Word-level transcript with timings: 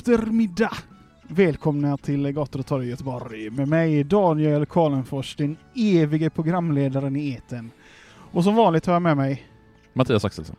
Eftermiddag! 0.00 0.72
Välkomna 1.28 1.96
till 1.96 2.32
Gator 2.32 2.60
och 2.60 2.66
torg 2.66 2.86
i 2.86 2.90
Göteborg 2.90 3.50
med 3.50 3.68
mig 3.68 4.04
Daniel 4.04 4.66
Karlenfors, 4.66 5.36
den 5.36 5.56
evige 5.74 6.30
programledaren 6.30 7.16
i 7.16 7.30
eten. 7.30 7.70
Och 8.32 8.44
som 8.44 8.54
vanligt 8.54 8.86
har 8.86 8.92
jag 8.92 9.02
med 9.02 9.16
mig... 9.16 9.46
Mattias 9.92 10.24
Axelsson. 10.24 10.56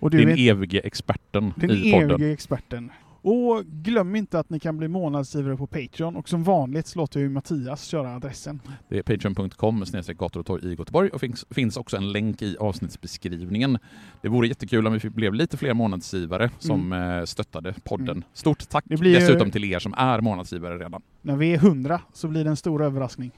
Och 0.00 0.10
du 0.10 0.18
Din 0.18 0.28
är 0.28 0.50
evige 0.50 0.80
experten 0.80 1.52
den 1.56 1.70
i 1.70 1.92
podden. 1.92 2.10
evige 2.10 2.32
experten. 2.32 2.90
Och 3.22 3.64
glöm 3.64 4.16
inte 4.16 4.38
att 4.38 4.50
ni 4.50 4.60
kan 4.60 4.76
bli 4.78 4.88
månadsgivare 4.88 5.56
på 5.56 5.66
Patreon 5.66 6.16
och 6.16 6.28
som 6.28 6.44
vanligt 6.44 6.86
så 6.86 6.98
låter 6.98 7.20
jag 7.20 7.30
Mattias 7.30 7.84
köra 7.84 8.14
adressen. 8.14 8.60
Det 8.88 8.98
är 8.98 9.02
patreon.com 9.02 9.84
gator 10.18 10.40
och 10.40 10.46
torg 10.46 10.66
i 10.66 10.74
Göteborg 10.74 11.10
och 11.10 11.20
finns, 11.20 11.46
finns 11.50 11.76
också 11.76 11.96
en 11.96 12.12
länk 12.12 12.42
i 12.42 12.56
avsnittsbeskrivningen. 12.60 13.78
Det 14.22 14.28
vore 14.28 14.48
jättekul 14.48 14.86
om 14.86 14.98
vi 15.02 15.10
blev 15.10 15.34
lite 15.34 15.56
fler 15.56 15.74
månadsgivare 15.74 16.50
som 16.58 16.92
eh, 16.92 17.24
stöttade 17.24 17.74
podden. 17.84 18.08
Mm. 18.16 18.24
Stort 18.32 18.68
tack 18.68 18.84
blir 18.84 19.06
ju- 19.06 19.14
dessutom 19.14 19.50
till 19.50 19.64
er 19.64 19.78
som 19.78 19.94
är 19.96 20.20
månadsgivare 20.20 20.78
redan. 20.78 21.02
När 21.22 21.36
vi 21.36 21.52
är 21.52 21.56
100 21.58 22.00
så 22.12 22.28
blir 22.28 22.44
det 22.44 22.50
en 22.50 22.56
stor 22.56 22.82
överraskning. 22.82 23.30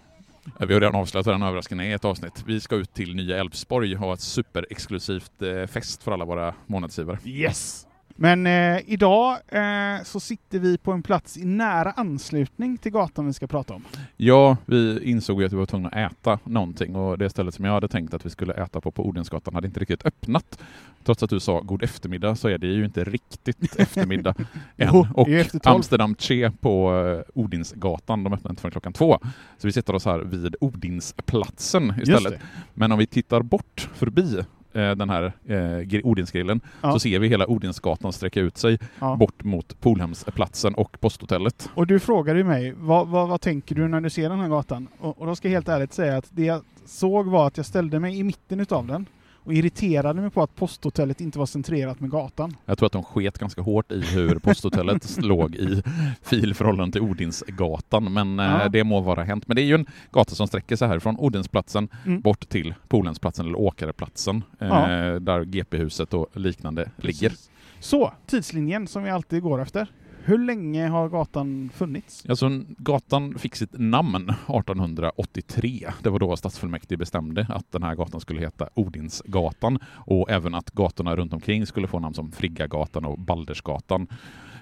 Vi 0.59 0.75
har 0.75 0.81
redan 0.81 0.95
avslöjat 0.95 1.27
vad 1.27 1.35
den 1.35 1.43
överraskningen 1.43 1.87
är 1.87 1.91
i 1.91 1.93
ett 1.93 2.05
avsnitt. 2.05 2.45
Vi 2.47 2.61
ska 2.61 2.77
ut 2.77 2.95
till 2.95 3.15
Nya 3.15 3.37
Älvsborg 3.39 3.95
och 3.95 4.01
ha 4.01 4.15
ett 4.15 4.21
superexklusivt 4.21 5.43
eh, 5.43 5.67
fest 5.67 6.03
för 6.03 6.13
alla 6.13 6.25
våra 6.25 6.55
månadsgivare. 6.67 7.19
Yes! 7.25 7.87
Men 8.23 8.47
eh, 8.47 8.81
idag 8.87 9.39
eh, 9.49 10.03
så 10.05 10.21
sitter 10.21 10.59
vi 10.59 10.79
på 10.79 10.93
en 10.93 11.03
plats 11.03 11.37
i 11.37 11.45
nära 11.45 11.91
anslutning 11.91 12.79
till 12.79 12.93
gatan 12.93 13.27
vi 13.27 13.33
ska 13.33 13.47
prata 13.47 13.75
om. 13.75 13.85
Ja, 14.17 14.57
vi 14.67 15.05
insåg 15.05 15.41
ju 15.41 15.47
att 15.47 15.53
vi 15.53 15.57
var 15.57 15.67
tvungna 15.67 15.89
att 15.89 16.13
äta 16.13 16.39
någonting 16.45 16.97
och 16.97 17.19
det 17.19 17.31
stället 17.31 17.55
som 17.55 17.65
jag 17.65 17.73
hade 17.73 17.89
tänkt 17.89 18.15
att 18.15 18.27
vi 18.27 18.31
skulle 18.31 18.55
äta 18.55 18.81
på 18.81 18.91
på 18.91 19.07
Odensgatan 19.07 19.55
hade 19.55 19.67
inte 19.67 19.81
riktigt 19.81 20.07
öppnat. 20.07 20.59
Trots 21.05 21.23
att 21.23 21.31
du 21.31 21.41
sa 21.41 21.61
god 21.61 21.83
eftermiddag 21.83 22.37
så 22.37 22.49
är 22.49 22.59
det 22.59 22.67
ju 22.67 22.85
inte 22.85 23.05
riktigt 23.05 23.77
eftermiddag 23.79 24.35
än. 24.77 24.89
Jo, 24.93 25.07
och. 25.15 25.29
Amsterdam 25.65 26.15
Che 26.15 26.51
på 26.51 26.95
eh, 27.07 27.41
Odinsgatan, 27.41 28.25
de 28.25 28.33
öppnar 28.33 28.51
inte 28.51 28.61
förrän 28.61 28.73
klockan 28.73 28.93
två. 28.93 29.19
Så 29.59 29.67
vi 29.67 29.73
sitter 29.73 29.95
oss 29.95 30.05
här 30.05 30.19
vid 30.19 30.57
Odinsplatsen 30.61 31.95
istället. 32.03 32.41
Men 32.75 32.93
om 32.93 32.99
vi 32.99 33.07
tittar 33.07 33.43
bort 33.43 33.89
förbi 33.95 34.43
den 34.81 35.11
här 35.11 35.33
eh, 35.47 35.55
gr- 35.79 36.01
Odinsgrillen 36.05 36.61
Ja. 36.81 36.93
så 36.93 36.99
ser 36.99 37.19
vi 37.19 37.29
hela 37.29 37.47
Odinsgatan 37.47 38.13
sträcka 38.13 38.41
ut 38.41 38.57
sig 38.59 38.79
Ja. 39.01 39.17
bort 39.17 39.45
mot 39.45 39.81
Polhemsplatsen 39.81 40.75
och 40.75 41.01
posthotellet. 41.01 41.71
Och 41.75 41.87
du 41.87 41.99
frågade 42.01 42.39
ju 42.39 42.45
mig, 42.45 42.75
vad, 42.77 43.09
vad, 43.09 43.29
vad 43.29 43.41
tänker 43.41 43.75
du 43.75 43.89
när 43.89 44.01
du 44.01 44.11
ser 44.11 44.29
den 44.31 44.41
här 44.41 44.49
gatan? 44.49 44.89
Och, 45.01 45.21
och 45.21 45.27
då 45.27 45.37
ska 45.37 45.49
jag 45.49 45.53
helt 45.53 45.69
ärligt 45.69 45.93
säga 45.93 46.17
att 46.17 46.27
det 46.31 46.45
jag 46.45 46.63
såg 46.87 47.27
var 47.27 47.47
att 47.47 47.57
jag 47.57 47.67
ställde 47.67 48.01
mig 48.01 48.19
i 48.19 48.23
mitten 48.25 48.61
utav 48.61 48.87
den 48.87 49.07
och 49.45 49.55
irriterade 49.55 50.21
mig 50.21 50.31
på 50.31 50.43
att 50.43 50.55
posthotellet 50.57 51.21
inte 51.21 51.39
var 51.39 51.47
centrerat 51.47 52.01
med 52.01 52.11
gatan. 52.11 52.57
Jag 52.67 52.79
tror 52.79 52.87
att 52.87 52.93
de 52.93 53.03
sket 53.05 53.39
ganska 53.39 53.63
hårt 53.63 53.93
i 53.93 54.01
hur 54.01 54.39
posthotellet 54.39 55.17
låg 55.23 55.55
i 55.55 55.83
fil 56.23 56.55
förhållande 56.55 56.93
till 56.93 57.01
Odinsgatan, 57.03 58.13
men 58.13 58.39
eh, 58.41 58.47
Ja. 58.47 58.69
det 58.69 58.85
må 58.85 59.01
vara 59.01 59.25
hänt. 59.25 59.49
Men 59.49 59.55
det 59.57 59.63
är 59.63 59.67
ju 59.67 59.75
en 59.75 59.87
gata 60.11 60.35
som 60.35 60.47
sträcker 60.47 60.77
sig 60.77 60.89
här 60.89 60.99
från 60.99 61.17
Odinsplatsen 61.19 61.89
Mm. 62.07 62.21
bort 62.21 62.49
till 62.49 62.75
Polensplatsen 62.89 63.47
eller 63.47 63.59
Åkareplatsen, 63.61 64.43
eh, 64.61 64.69
Ja. 64.69 64.87
där 65.21 65.45
GP-huset 65.45 66.15
och 66.15 66.27
liknande 66.35 66.91
ligger. 66.97 67.29
Precis. 67.29 67.51
Så, 67.81 68.13
tidslinjen 68.27 68.87
som 68.87 69.03
vi 69.03 69.11
alltid 69.11 69.43
går 69.43 69.63
efter. 69.63 69.87
Hur 70.25 70.39
länge 70.39 70.89
har 70.89 71.09
gatan 71.09 71.71
funnits? 71.75 72.27
Alltså, 72.29 72.51
gatan 72.79 73.39
fick 73.39 73.57
sitt 73.57 73.73
namn 73.73 74.31
1883. 74.31 75.91
Det 76.03 76.11
var 76.11 76.19
då 76.19 76.37
stadsfullmäktige 76.37 76.99
bestämde 76.99 77.47
att 77.49 77.73
den 77.73 77.83
här 77.83 77.95
gatan 77.95 78.21
skulle 78.21 78.41
heta 78.41 78.69
Odinsgatan 78.75 79.79
och 79.87 80.31
även 80.31 80.55
att 80.55 80.71
gatorna 80.71 81.17
runt 81.17 81.33
omkring 81.33 81.67
skulle 81.67 81.87
få 81.87 81.99
namn 81.99 82.15
som 82.15 82.33
Friggagatan 82.33 83.05
och 83.05 83.19
Baldersgatan. 83.19 84.07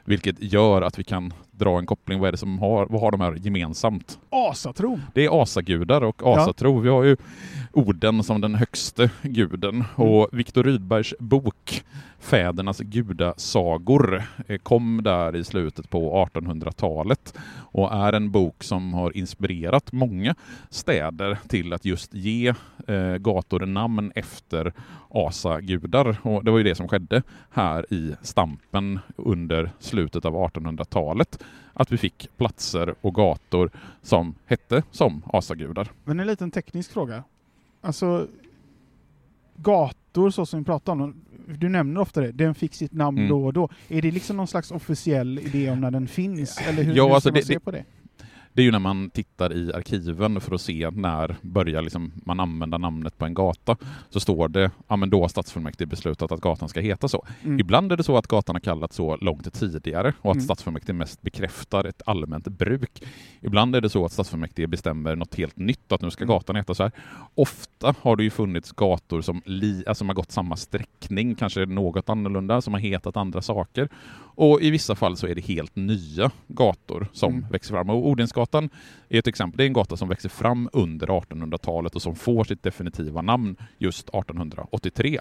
Vilket 0.05 0.43
gör 0.53 0.83
att 0.83 0.99
vi 0.99 1.05
kan 1.05 1.33
dra 1.61 1.79
en 1.79 1.87
koppling. 1.87 2.19
Vad 2.21 2.29
är 2.29 2.33
det 2.33 2.39
som 2.39 2.59
har, 2.59 2.87
vad 2.87 3.01
har 3.01 3.11
de 3.11 3.21
här 3.21 3.35
gemensamt? 3.35 4.19
Asatron! 4.31 5.03
Det 5.15 5.25
är 5.25 5.43
asagudar 5.43 6.03
och 6.03 6.23
asatro. 6.25 6.81
Vi 6.81 6.89
har 6.89 7.05
ju 7.05 7.17
Oden 7.73 8.23
som 8.23 8.41
den 8.41 8.55
högste 8.55 9.11
guden 9.23 9.85
och 9.95 10.29
Viktor 10.33 10.63
Rydbergs 10.63 11.15
bok 11.19 11.83
Fädernas 12.21 12.81
gudasagor 12.81 14.23
eh, 14.47 14.59
kom 14.59 15.01
där 15.05 15.37
i 15.37 15.45
slutet 15.45 15.91
på 15.91 16.29
1800-talet 16.35 17.35
och 17.73 17.93
är 17.93 18.13
en 18.13 18.31
bok 18.31 18.63
som 18.63 18.95
har 18.95 19.17
inspirerat 19.17 19.93
många 19.93 20.35
städer 20.71 21.39
till 21.49 21.73
att 21.73 21.85
just 21.85 22.15
ge 22.15 22.55
eh, 22.87 23.17
gator 23.17 23.67
namn 23.67 24.13
efter 24.15 24.73
asagudar. 25.11 26.17
Och 26.23 26.45
det 26.45 26.51
var 26.51 26.59
ju 26.59 26.65
det 26.65 26.75
som 26.75 26.89
skedde 26.89 27.23
här 27.51 27.95
i 27.95 28.15
Stampen 28.23 28.99
under 29.17 29.71
slutet 29.79 30.25
av 30.25 30.35
1800-talet. 30.35 31.45
Att 31.75 31.93
vi 31.93 31.97
fick 31.97 32.29
platser 32.37 32.95
och 33.01 33.15
gator 33.15 33.71
som 34.03 34.35
hette 34.47 34.83
som 34.91 35.23
asagudar. 35.27 35.89
Men 36.05 36.21
en 36.21 36.27
liten 36.27 36.51
teknisk 36.51 36.93
fråga. 36.93 37.25
Alltså, 37.81 38.27
gator 39.57 40.31
så 40.31 40.47
som 40.47 40.59
vi 40.59 40.65
pratar 40.65 40.93
om, 40.93 41.15
du 41.47 41.69
nämner 41.69 42.01
ofta 42.01 42.21
det, 42.21 42.33
den 42.33 42.55
fick 42.55 42.75
sitt 42.75 42.93
namn 42.93 43.19
Mm. 43.19 43.29
då 43.31 43.45
och 43.47 43.53
då. 43.53 43.69
Är 43.89 44.03
det 44.03 44.11
liksom 44.11 44.37
någon 44.37 44.47
slags 44.47 44.71
officiell 44.71 45.39
idé 45.39 45.71
om 45.71 45.81
när 45.81 45.91
den 45.91 46.09
finns? 46.09 46.59
Eller 46.59 46.83
hur, 46.83 46.95
Ja, 46.95 47.07
hur 47.07 47.15
alltså 47.15 47.29
ska 47.29 47.33
man 47.33 47.41
det- 47.41 47.47
se 47.47 47.55
det- 47.55 47.61
på 47.61 47.71
det? 47.71 47.85
Det 48.53 48.63
är 48.63 48.65
ju 48.65 48.71
när 48.73 48.79
man 48.79 49.11
tittar 49.11 49.53
i 49.53 49.73
arkiven 49.73 50.41
för 50.41 50.55
att 50.55 50.61
se 50.61 50.91
när 50.93 51.37
börjar 51.43 51.83
liksom 51.83 52.13
man 52.27 52.41
använda 52.41 52.79
namnet 52.79 53.19
på 53.19 53.25
en 53.25 53.35
gata. 53.35 53.77
Så 54.11 54.21
står 54.21 54.49
det, 54.49 54.71
ja 54.89 54.97
men 54.97 55.11
då 55.11 55.21
har 55.21 55.29
stadsfullmäktige 55.29 55.87
beslutat 55.89 56.33
att 56.33 56.41
gatan 56.41 56.69
ska 56.69 56.81
heta 56.81 57.09
så. 57.09 57.27
Mm. 57.43 57.61
Ibland 57.61 57.93
är 57.93 57.97
det 57.97 58.03
så 58.03 58.17
att 58.17 58.27
gatan 58.27 58.55
har 58.55 58.61
kallats 58.61 58.97
så 58.97 59.17
långt 59.17 59.53
tidigare 59.53 60.13
och 60.21 60.31
att 60.31 60.37
Mm. 60.37 60.45
stadsfullmäktige 60.45 60.93
mest 60.97 61.23
bekräftar 61.23 61.85
ett 61.85 62.03
allmänt 62.07 62.49
bruk. 62.49 63.03
Ibland 63.41 63.77
är 63.77 63.81
det 63.81 63.91
så 63.91 64.05
att 64.05 64.13
stadsfullmäktige 64.13 64.67
bestämmer 64.67 65.17
något 65.17 65.35
helt 65.35 65.57
nytt, 65.57 65.93
att 65.93 66.03
nu 66.03 66.11
ska 66.11 66.25
Mm. 66.25 66.35
gatan 66.37 66.57
heta 66.57 66.75
så 66.75 66.83
här. 66.83 66.93
Ofta 67.35 67.95
har 68.01 68.17
det 68.17 68.23
ju 68.23 68.31
funnits 68.31 68.73
gator 68.73 69.21
som, 69.21 69.43
li, 69.45 69.85
alltså 69.87 69.99
som 70.01 70.09
har 70.09 70.15
gått 70.15 70.33
samma 70.33 70.57
sträckning, 70.57 71.35
kanske 71.35 71.67
något 71.67 72.09
annorlunda, 72.09 72.61
som 72.61 72.73
har 72.75 72.81
hetat 72.81 73.17
andra 73.17 73.43
saker. 73.43 73.89
Och 74.35 74.63
i 74.63 74.71
vissa 74.71 74.95
fall 74.95 75.17
så 75.17 75.27
är 75.27 75.35
det 75.35 75.41
helt 75.41 75.77
nya 75.77 76.31
gator 76.49 77.07
som 77.13 77.33
Mm. 77.35 77.47
växer 77.51 77.75
fram. 77.75 77.91
Och 77.91 78.09
Odensgatan 78.09 78.40
är 79.09 79.19
ett 79.19 79.27
exempel. 79.27 79.59
Det 79.59 79.65
är 79.65 79.67
en 79.67 79.73
gata 79.73 79.97
som 79.97 80.09
växer 80.09 80.29
fram 80.29 80.69
under 80.73 81.07
1800-talet 81.07 81.95
och 81.95 82.03
som 82.03 82.15
får 82.15 82.45
sitt 82.45 82.63
definitiva 82.63 83.23
namn 83.23 83.57
just 83.79 84.09
1883. 84.09 85.21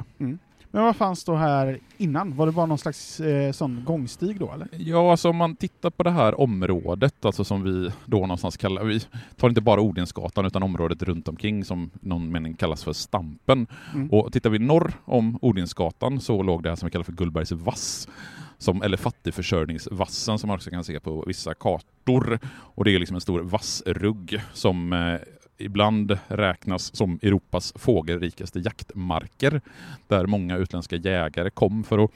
Men 0.71 0.83
vad 0.83 0.95
fanns 0.95 1.23
då 1.23 1.35
här 1.35 1.79
innan? 1.97 2.35
Var 2.35 2.45
det 2.45 2.51
bara 2.51 2.65
någon 2.65 2.77
slags 2.77 3.19
eh, 3.19 3.51
sån 3.51 3.83
gångstig 3.85 4.39
då 4.39 4.51
eller? 4.53 4.67
Ja, 4.71 5.11
alltså 5.11 5.29
om 5.29 5.35
man 5.35 5.55
tittar 5.55 5.89
på 5.89 6.03
det 6.03 6.11
här 6.11 6.39
området, 6.39 7.25
alltså 7.25 7.43
som 7.43 7.63
vi 7.63 7.91
då 8.05 8.19
någonstans 8.19 8.57
kallar, 8.57 8.83
vi 8.83 8.99
tar 9.35 9.49
inte 9.49 9.61
bara 9.61 9.81
Odensgatan 9.81 10.45
utan 10.45 10.63
området 10.63 11.03
runt 11.03 11.27
omkring 11.27 11.65
som 11.65 11.91
någon 12.01 12.31
mening 12.31 12.53
kallas 12.53 12.83
för 12.83 12.93
Stampen. 12.93 13.67
Mm. 13.93 14.09
Och 14.09 14.33
tittar 14.33 14.49
vi 14.49 14.59
norr 14.59 14.93
om 15.05 15.39
Odensgatan 15.41 16.19
så 16.19 16.43
låg 16.43 16.63
det 16.63 16.69
här 16.69 16.75
som 16.75 16.85
vi 16.87 16.91
kallar 16.91 17.03
för 17.03 17.13
Gullbergs 17.13 17.51
vass, 17.51 18.07
som, 18.57 18.81
eller 18.81 18.97
fattigförsörjningsvassen 18.97 20.39
som 20.39 20.47
man 20.47 20.55
också 20.55 20.69
kan 20.69 20.83
se 20.83 20.99
på 20.99 21.23
vissa 21.27 21.53
kartor. 21.53 22.39
Och 22.49 22.85
det 22.85 22.95
är 22.95 22.99
liksom 22.99 23.15
en 23.15 23.21
stor 23.21 23.39
vassrugg 23.39 24.41
som 24.53 24.93
eh, 24.93 25.19
ibland 25.59 26.17
räknas 26.27 26.95
som 26.95 27.19
Europas 27.21 27.73
fågelrikaste 27.75 28.59
jaktmarker, 28.59 29.61
där 30.07 30.25
många 30.25 30.57
utländska 30.57 30.95
jägare 30.95 31.49
kom 31.49 31.83
för 31.83 32.03
att 32.03 32.11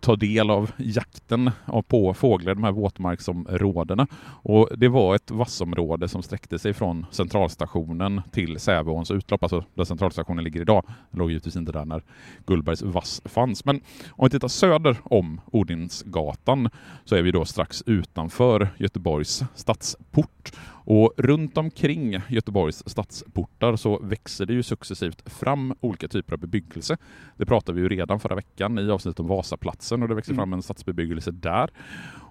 ta 0.00 0.16
del 0.16 0.50
av 0.50 0.70
jakten 0.76 1.50
på 1.86 2.14
fåglar, 2.14 2.54
de 2.54 2.64
här 2.64 2.72
våtmarksområdena. 2.72 4.06
Och 4.24 4.68
det 4.76 4.88
var 4.88 5.14
ett 5.14 5.30
vassområde 5.30 6.08
som 6.08 6.22
sträckte 6.22 6.58
sig 6.58 6.74
från 6.74 7.06
centralstationen 7.10 8.22
till 8.30 8.58
Säveåns 8.58 9.10
utlopp, 9.10 9.42
alltså 9.42 9.64
där 9.74 9.84
centralstationen 9.84 10.44
ligger 10.44 10.60
idag. 10.60 10.84
Den 11.10 11.18
låg 11.18 11.30
givetvis 11.30 11.56
inte 11.56 11.72
där 11.72 11.84
när 11.84 12.02
Gullbergs 12.46 12.82
vass 12.82 13.22
fanns. 13.24 13.64
Men 13.64 13.80
om 14.10 14.26
vi 14.26 14.30
tittar 14.30 14.48
söder 14.48 14.96
om 15.04 15.40
Odinsgatan 15.46 16.70
så 17.04 17.16
är 17.16 17.22
vi 17.22 17.32
då 17.32 17.44
strax 17.44 17.82
utanför 17.86 18.68
Göteborgs 18.76 19.44
stadsport. 19.54 20.52
Och 20.84 21.12
runt 21.16 21.58
omkring 21.58 22.20
Göteborgs 22.28 22.81
stadsportar 22.86 23.76
så 23.76 23.98
växer 23.98 24.46
det 24.46 24.52
ju 24.52 24.62
successivt 24.62 25.32
fram 25.32 25.74
olika 25.80 26.08
typer 26.08 26.32
av 26.32 26.38
bebyggelse. 26.38 26.96
Det 27.36 27.46
pratade 27.46 27.76
vi 27.76 27.82
ju 27.82 27.88
redan 27.88 28.20
förra 28.20 28.34
veckan 28.34 28.78
i 28.78 28.90
avsnittet 28.90 29.20
om 29.20 29.26
Vasaplatsen 29.26 30.02
och 30.02 30.08
det 30.08 30.14
växer 30.14 30.32
mm. 30.32 30.42
fram 30.42 30.52
en 30.52 30.62
stadsbebyggelse 30.62 31.30
där. 31.30 31.70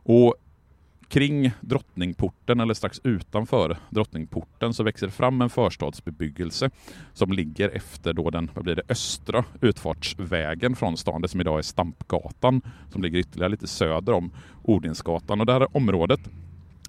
Och 0.03 0.36
kring 1.12 1.51
Drottningporten 1.62 2.59
eller 2.59 2.74
strax 2.74 3.01
utanför 3.03 3.77
Drottningporten 3.89 4.74
så 4.74 4.83
växer 4.83 5.07
det 5.07 5.13
fram 5.13 5.42
en 5.42 5.50
förstadsbebyggelse 5.50 6.69
som 7.13 7.31
ligger 7.31 7.69
efter 7.69 8.13
då 8.13 8.30
den 8.30 8.51
vad 8.54 8.63
blir 8.63 8.75
det, 8.75 8.83
östra 8.89 9.45
utfartsvägen 9.62 10.75
från 10.75 10.97
stan, 10.97 11.21
det 11.21 11.27
som 11.27 11.42
idag 11.42 11.57
är 11.57 11.62
Stampgatan, 11.62 12.62
som 12.92 13.01
ligger 13.01 13.19
ytterligare 13.19 13.51
lite 13.51 13.68
söder 13.68 14.13
om 14.13 14.31
Odinsgatan. 14.63 15.39
Och 15.39 15.45
det 15.45 15.54
här 15.54 15.77
området 15.77 16.19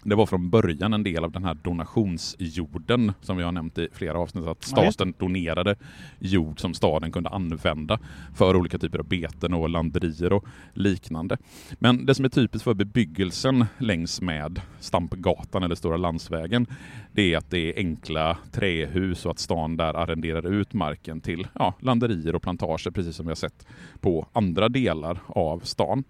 det 0.05 0.15
var 0.15 0.27
från 0.27 0.51
början 0.51 0.93
en 0.93 1.03
del 1.03 1.25
av 1.25 1.33
den 1.33 1.45
här 1.45 1.55
donationsjorden 1.55 3.13
som 3.21 3.37
vi 3.37 3.43
har 3.43 3.53
nämnt 3.53 3.79
i 3.79 3.89
flera 3.93 4.19
avsnitt, 4.19 4.47
att 4.47 4.65
staten 4.65 5.15
donerade 5.19 5.77
jord 6.19 6.61
som 6.61 6.75
staden 6.75 7.13
kunde 7.13 7.31
använda 7.31 7.99
för 8.35 8.57
olika 8.57 8.79
typer 8.79 8.99
av 8.99 9.05
beten 9.05 9.55
och 9.55 9.69
landerier 9.69 10.33
och 10.33 10.45
liknande. 10.75 11.37
Men 11.73 12.07
det 12.07 12.15
som 12.15 12.25
är 12.25 12.29
typiskt 12.29 12.65
för 12.65 12.75
bebyggelsen 12.75 13.67
längs 13.79 14.21
med 14.21 14.61
Stampgatan 14.81 15.63
eller 15.63 15.75
Stora 15.75 15.97
landsvägen, 15.97 16.67
det 17.13 17.35
är 17.35 17.39
att 17.39 17.51
det 17.51 17.59
är 17.59 17.79
enkla 17.79 18.39
trähus 18.53 19.25
och 19.25 19.31
att 19.31 19.39
stan 19.39 19.77
där 19.77 19.95
arrenderar 19.95 20.53
ut 20.53 20.73
marken 20.73 21.21
till 21.21 21.47
ja, 21.55 21.75
landerier 21.81 22.35
och 22.35 22.43
plantager, 22.43 22.91
precis 22.91 23.17
som 23.17 23.27
vi 23.27 23.31
har 23.31 23.37
sett 23.37 23.67
på 24.01 24.27
andra 24.33 24.69
delar 24.69 25.19
av 25.27 25.61
stan. 25.61 26.05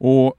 Och 0.00 0.34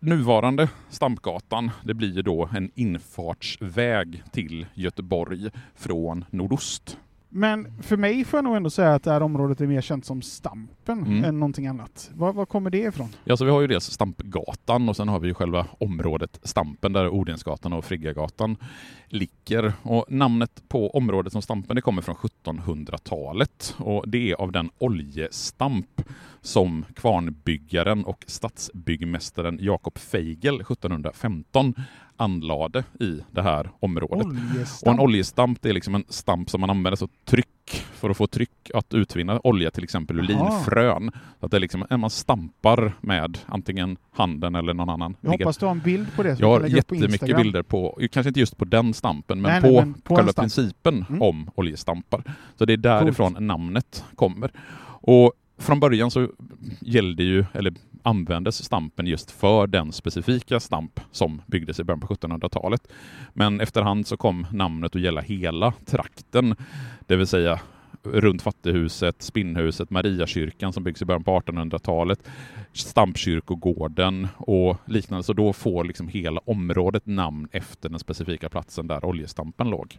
nuvarande 0.00 0.68
Stampgatan, 0.88 1.70
det 1.84 1.94
blir 1.94 2.22
då 2.22 2.48
en 2.56 2.70
infartsväg 2.74 4.22
till 4.32 4.66
Göteborg 4.74 5.50
från 5.74 6.24
nordost. 6.30 6.98
Men 7.30 7.82
för 7.82 7.96
mig 7.96 8.24
får 8.24 8.38
jag 8.38 8.44
nog 8.44 8.56
ändå 8.56 8.70
säga 8.70 8.94
att 8.94 9.02
det 9.02 9.10
här 9.10 9.22
området 9.22 9.60
är 9.60 9.66
mer 9.66 9.80
känt 9.80 10.04
som 10.04 10.22
Stampen 10.22 11.06
mm. 11.06 11.24
än 11.24 11.40
någonting 11.40 11.66
annat. 11.66 12.10
Var, 12.14 12.32
var, 12.32 12.46
kommer 12.46 12.70
det 12.70 12.78
ifrån? 12.78 13.08
Ja, 13.24 13.36
så 13.36 13.44
vi 13.44 13.50
har 13.50 13.60
ju 13.60 13.66
dels 13.66 13.84
Stampgatan 13.84 14.88
och 14.88 14.96
sen 14.96 15.08
har 15.08 15.20
vi 15.20 15.28
ju 15.28 15.34
själva 15.34 15.66
området 15.78 16.40
Stampen 16.42 16.92
där 16.92 17.08
Odensgatan 17.08 17.72
och 17.72 17.84
Friggagatan 17.84 18.56
ligger. 19.08 19.72
Och 19.82 20.04
namnet 20.08 20.62
på 20.68 20.90
området 20.90 21.32
som 21.32 21.42
Stampen 21.42 21.76
det 21.76 21.82
kommer 21.82 22.02
från 22.02 22.14
1700-talet 22.14 23.74
och 23.78 24.08
det 24.08 24.30
är 24.30 24.34
av 24.34 24.52
den 24.52 24.70
oljestamp 24.78 26.02
som 26.40 26.84
kvarnbyggaren 26.94 28.04
och 28.04 28.24
stadsbyggmästaren 28.26 29.58
Jakob 29.60 29.98
Feigel 29.98 30.60
1715 30.60 31.74
anlade 32.18 32.84
i 33.00 33.20
det 33.30 33.42
här 33.42 33.70
området. 33.80 34.26
Oljestamp. 34.26 34.82
Och 34.82 34.92
en 34.92 35.00
oljestamp 35.00 35.64
är 35.64 35.72
liksom 35.72 35.94
en 35.94 36.04
stamp 36.08 36.50
som 36.50 36.60
man 36.60 36.70
använder 36.70 36.96
som 36.96 37.08
tryck 37.24 37.48
för 37.92 38.10
att 38.10 38.16
få 38.16 38.26
tryck 38.26 38.70
att 38.74 38.94
utvinna 38.94 39.40
olja 39.44 39.70
till 39.70 39.84
exempel 39.84 40.18
ur 40.18 40.22
linfrön. 40.22 41.10
Så 41.40 41.46
att 41.46 41.50
det 41.50 41.56
är 41.56 41.60
liksom, 41.60 41.84
man 41.90 42.10
stampar 42.10 42.92
med 43.00 43.38
antingen 43.46 43.96
handen 44.12 44.54
eller 44.54 44.74
någon 44.74 44.88
annan. 44.88 45.16
Jag 45.20 45.30
hoppas 45.30 45.58
du 45.58 45.66
har 45.66 45.72
en 45.72 45.80
bild 45.80 46.06
på 46.16 46.22
det. 46.22 46.36
Jag 46.40 46.48
har 46.48 46.66
jättemycket 46.66 47.36
bilder 47.36 47.62
på, 47.62 47.98
kanske 48.12 48.28
inte 48.28 48.40
just 48.40 48.56
på 48.56 48.64
den 48.64 48.94
stampen, 48.94 49.40
men 49.40 49.50
nej, 49.50 49.60
på, 49.60 49.66
nej, 49.66 49.84
men 49.84 49.94
på 49.94 50.16
själva 50.16 50.32
principen 50.32 51.04
mm. 51.08 51.22
om 51.22 51.50
oljestampar. 51.54 52.22
Så 52.56 52.64
det 52.64 52.72
är 52.72 52.76
därifrån 52.76 53.34
Coolt. 53.34 53.46
namnet 53.46 54.04
kommer. 54.14 54.50
Och 55.00 55.32
från 55.58 55.80
början 55.80 56.10
så 56.10 56.28
gällde 56.80 57.22
ju, 57.22 57.44
eller 57.52 57.74
användes 58.02 58.64
stampen 58.64 59.06
just 59.06 59.30
för 59.30 59.66
den 59.66 59.92
specifika 59.92 60.60
stamp 60.60 61.00
som 61.10 61.42
byggdes 61.46 61.80
i 61.80 61.84
början 61.84 62.00
på 62.00 62.06
1700-talet. 62.06 62.88
Men 63.32 63.60
efterhand 63.60 64.06
så 64.06 64.16
kom 64.16 64.46
namnet 64.52 64.96
att 64.96 65.02
gälla 65.02 65.20
hela 65.20 65.72
trakten, 65.86 66.54
det 67.06 67.16
vill 67.16 67.26
säga 67.26 67.60
runt 68.02 68.42
Fattighuset, 68.42 69.22
Spinnhuset, 69.22 69.90
Mariakyrkan 69.90 70.72
som 70.72 70.84
byggs 70.84 71.02
i 71.02 71.04
början 71.04 71.24
på 71.24 71.40
1800-talet, 71.40 72.28
Stampkyrkogården 72.72 74.28
och 74.36 74.76
liknande. 74.86 75.22
Så 75.22 75.32
då 75.32 75.52
får 75.52 75.84
liksom 75.84 76.08
hela 76.08 76.40
området 76.44 77.06
namn 77.06 77.48
efter 77.52 77.88
den 77.88 77.98
specifika 77.98 78.48
platsen 78.48 78.86
där 78.86 79.04
oljestampen 79.04 79.70
låg. 79.70 79.98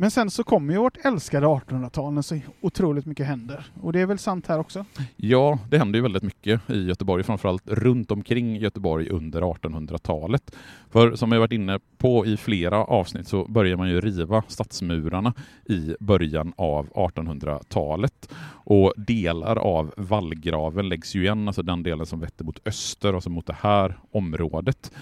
Men 0.00 0.10
sen 0.10 0.30
så 0.30 0.44
kommer 0.44 0.74
ju 0.74 0.80
vårt 0.80 1.04
älskade 1.04 1.46
1800-tal 1.46 2.12
när 2.12 2.22
så 2.22 2.40
otroligt 2.60 3.06
mycket 3.06 3.26
händer. 3.26 3.66
Och 3.82 3.92
det 3.92 4.00
är 4.00 4.06
väl 4.06 4.18
sant 4.18 4.46
här 4.46 4.58
också? 4.58 4.84
Ja, 5.16 5.58
det 5.70 5.78
händer 5.78 5.98
ju 5.98 6.02
väldigt 6.02 6.22
mycket 6.22 6.70
i 6.70 6.84
Göteborg, 6.84 7.22
framförallt 7.22 7.62
runt 7.66 8.10
omkring 8.10 8.56
Göteborg 8.56 9.08
under 9.08 9.42
1800-talet. 9.42 10.56
För 10.90 11.16
som 11.16 11.32
jag 11.32 11.40
varit 11.40 11.52
inne 11.52 11.80
på 11.98 12.26
i 12.26 12.36
flera 12.36 12.84
avsnitt 12.84 13.28
så 13.28 13.44
börjar 13.44 13.76
man 13.76 13.88
ju 13.88 14.00
riva 14.00 14.42
stadsmurarna 14.48 15.34
i 15.64 15.94
början 16.00 16.52
av 16.56 16.88
1800-talet. 16.88 18.32
Och 18.52 18.92
delar 18.96 19.56
av 19.56 19.92
vallgraven 19.96 20.88
läggs 20.88 21.14
ju 21.14 21.22
igen, 21.22 21.48
alltså 21.48 21.62
den 21.62 21.82
delen 21.82 22.06
som 22.06 22.20
vetter 22.20 22.44
mot 22.44 22.66
öster, 22.68 23.14
alltså 23.14 23.30
mot 23.30 23.46
det 23.46 23.56
här 23.60 23.98
området. 24.10 24.92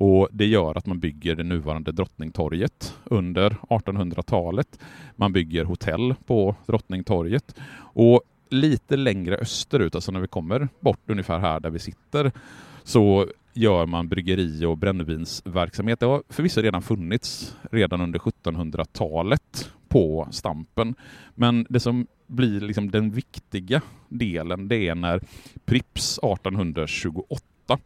Och 0.00 0.28
Det 0.32 0.46
gör 0.46 0.78
att 0.78 0.86
man 0.86 1.00
bygger 1.00 1.36
det 1.36 1.42
nuvarande 1.42 1.92
Drottningtorget 1.92 2.94
under 3.04 3.50
1800-talet. 3.50 4.78
Man 5.16 5.32
bygger 5.32 5.64
hotell 5.64 6.14
på 6.26 6.56
Drottningtorget. 6.66 7.54
Och 7.76 8.22
lite 8.50 8.96
längre 8.96 9.36
österut, 9.36 9.94
alltså 9.94 10.12
när 10.12 10.20
vi 10.20 10.26
kommer 10.26 10.68
bort 10.80 11.10
ungefär 11.10 11.38
här 11.38 11.60
där 11.60 11.70
vi 11.70 11.78
sitter, 11.78 12.32
så 12.84 13.26
gör 13.54 13.86
man 13.86 14.08
bryggeri 14.08 14.64
och 14.64 14.78
brännvinsverksamhet. 14.78 16.00
Det 16.00 16.06
har 16.06 16.22
förvisso 16.28 16.60
redan 16.60 16.82
funnits 16.82 17.56
redan 17.70 18.00
under 18.00 18.18
1700-talet 18.18 19.70
på 19.88 20.28
Stampen. 20.30 20.94
Men 21.34 21.66
det 21.68 21.80
som 21.80 22.06
blir 22.26 22.60
liksom 22.60 22.90
den 22.90 23.10
viktiga 23.10 23.82
delen, 24.08 24.68
det 24.68 24.88
är 24.88 24.94
när 24.94 25.20
Prips 25.64 26.18
1828 26.18 27.78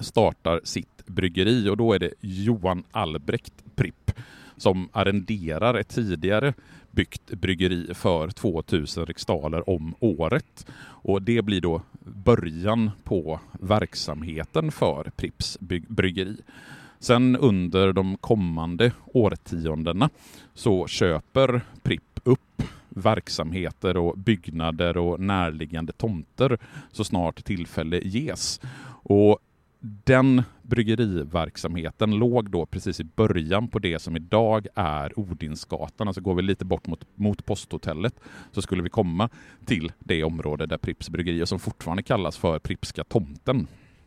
startar 0.00 0.60
sitt 0.64 0.99
bryggeri 1.10 1.68
och 1.68 1.76
då 1.76 1.92
är 1.92 1.98
det 1.98 2.10
Johan 2.20 2.82
Albrecht 2.90 3.52
Pripp 3.74 4.12
som 4.56 4.88
arrenderar 4.92 5.74
ett 5.74 5.88
tidigare 5.88 6.54
byggt 6.90 7.30
bryggeri 7.30 7.94
för 7.94 8.28
2000 8.28 9.06
riksdaler 9.06 9.70
om 9.70 9.94
året. 10.00 10.66
Och 10.82 11.22
det 11.22 11.42
blir 11.42 11.60
då 11.60 11.82
början 12.00 12.90
på 13.04 13.40
verksamheten 13.52 14.72
för 14.72 15.10
Pripps 15.16 15.58
bryggeri. 15.88 16.36
Sen 16.98 17.36
under 17.36 17.92
de 17.92 18.16
kommande 18.16 18.92
årtiondena 19.06 20.10
så 20.54 20.86
köper 20.86 21.60
Pripp 21.82 22.20
upp 22.24 22.62
verksamheter 22.88 23.96
och 23.96 24.18
byggnader 24.18 24.96
och 24.96 25.20
närliggande 25.20 25.92
tomter 25.92 26.58
så 26.92 27.04
snart 27.04 27.44
tillfälle 27.44 28.00
ges. 28.04 28.60
Och 29.02 29.38
den 29.80 30.42
bryggeriverksamheten 30.62 32.10
låg 32.10 32.50
då 32.50 32.66
precis 32.66 33.00
i 33.00 33.04
början 33.04 33.68
på 33.68 33.78
det 33.78 33.98
som 33.98 34.16
idag 34.16 34.66
är 34.74 35.18
Odinsgatan. 35.18 36.08
Alltså 36.08 36.20
går 36.20 36.34
vi 36.34 36.42
lite 36.42 36.64
bort 36.64 36.86
mot, 36.86 37.04
mot 37.14 37.46
posthotellet 37.46 38.14
så 38.52 38.62
skulle 38.62 38.82
vi 38.82 38.88
komma 38.88 39.28
till 39.64 39.92
det 39.98 40.24
område 40.24 40.66
där 40.66 40.78
Pripps 40.78 41.10
bryggeri, 41.10 41.46
som 41.46 41.58
fortfarande 41.58 42.02
kallas 42.02 42.36
för 42.36 42.58
Prippska 42.58 43.04
tomten. 43.04 43.66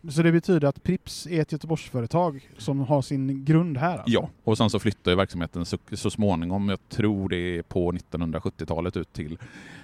Så 0.10 0.24
det 0.24 0.32
betyder 0.32 0.68
att 0.68 0.84
Prips 0.84 1.28
är 1.28 1.42
ett 1.42 1.52
Göteborgsföretag 1.52 2.50
som 2.58 2.80
har 2.80 3.02
sin 3.02 3.46
grund 3.46 3.78
här? 3.78 3.98
Alltså? 3.98 4.12
Ja, 4.12 4.30
och 4.44 4.58
sen 4.58 4.70
så 4.70 4.80
flyttar 4.80 5.16
verksamheten 5.16 5.66
så, 5.66 5.78
så 5.92 6.10
småningom, 6.10 6.70
jag 6.70 6.90
tror 6.90 7.30
det 7.30 7.58
är 7.58 7.62
på 7.62 7.92
1970-talet, 7.92 8.98
ut 8.98 9.14
till 9.14 9.38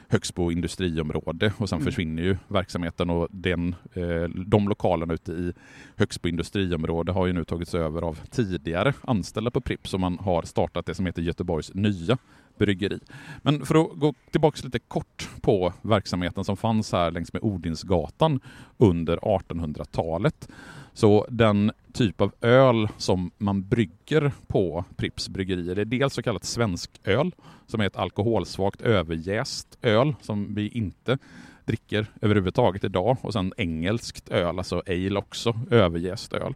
Högsbo 0.07 0.51
industriområde 0.51 1.53
och 1.57 1.69
sen 1.69 1.77
mm. 1.77 1.85
försvinner 1.85 2.23
ju 2.23 2.37
verksamheten 2.47 3.09
och 3.09 3.27
den, 3.31 3.75
eh, 3.93 4.29
de 4.29 4.69
lokalerna 4.69 5.13
ute 5.13 5.31
i 5.31 5.53
Högsbo 5.95 6.29
industriområde 6.29 7.11
har 7.11 7.27
ju 7.27 7.33
nu 7.33 7.43
tagits 7.43 7.75
över 7.75 8.01
av 8.01 8.19
tidigare 8.29 8.93
anställda 9.01 9.51
på 9.51 9.61
Pripp 9.61 9.87
så 9.87 9.97
man 9.97 10.19
har 10.19 10.43
startat 10.43 10.85
det 10.85 10.95
som 10.95 11.05
heter 11.05 11.21
Göteborgs 11.21 11.73
nya 11.73 12.17
bryggeri. 12.59 12.99
Men 13.41 13.65
för 13.65 13.75
att 13.81 13.99
gå 13.99 14.13
tillbaka 14.31 14.59
lite 14.63 14.79
kort 14.79 15.29
på 15.41 15.73
verksamheten 15.81 16.43
som 16.43 16.57
fanns 16.57 16.91
här 16.91 17.11
längs 17.11 17.33
med 17.33 17.43
Odinsgatan 17.43 18.39
under 18.77 19.17
1800-talet. 19.17 20.47
Så 20.93 21.25
den 21.29 21.71
typ 21.93 22.21
av 22.21 22.31
öl 22.41 22.87
som 22.97 23.31
man 23.37 23.67
brygger 23.67 24.31
på 24.47 24.85
Pripps 24.95 25.29
bryggerier 25.29 25.79
är 25.79 25.85
dels 25.85 26.13
så 26.13 26.21
kallat 26.21 26.43
svensköl, 26.43 27.31
som 27.67 27.81
är 27.81 27.85
ett 27.85 27.95
alkoholsvagt 27.95 28.81
överjäst 28.81 29.77
öl 29.81 30.15
som 30.21 30.55
vi 30.55 30.67
inte 30.67 31.17
dricker 31.65 32.05
överhuvudtaget 32.21 32.83
idag. 32.83 33.17
Och 33.21 33.33
sen 33.33 33.53
engelskt 33.57 34.29
öl, 34.29 34.57
alltså 34.57 34.83
ale 34.87 35.19
också, 35.19 35.59
överjäst 35.71 36.33
öl. 36.33 36.53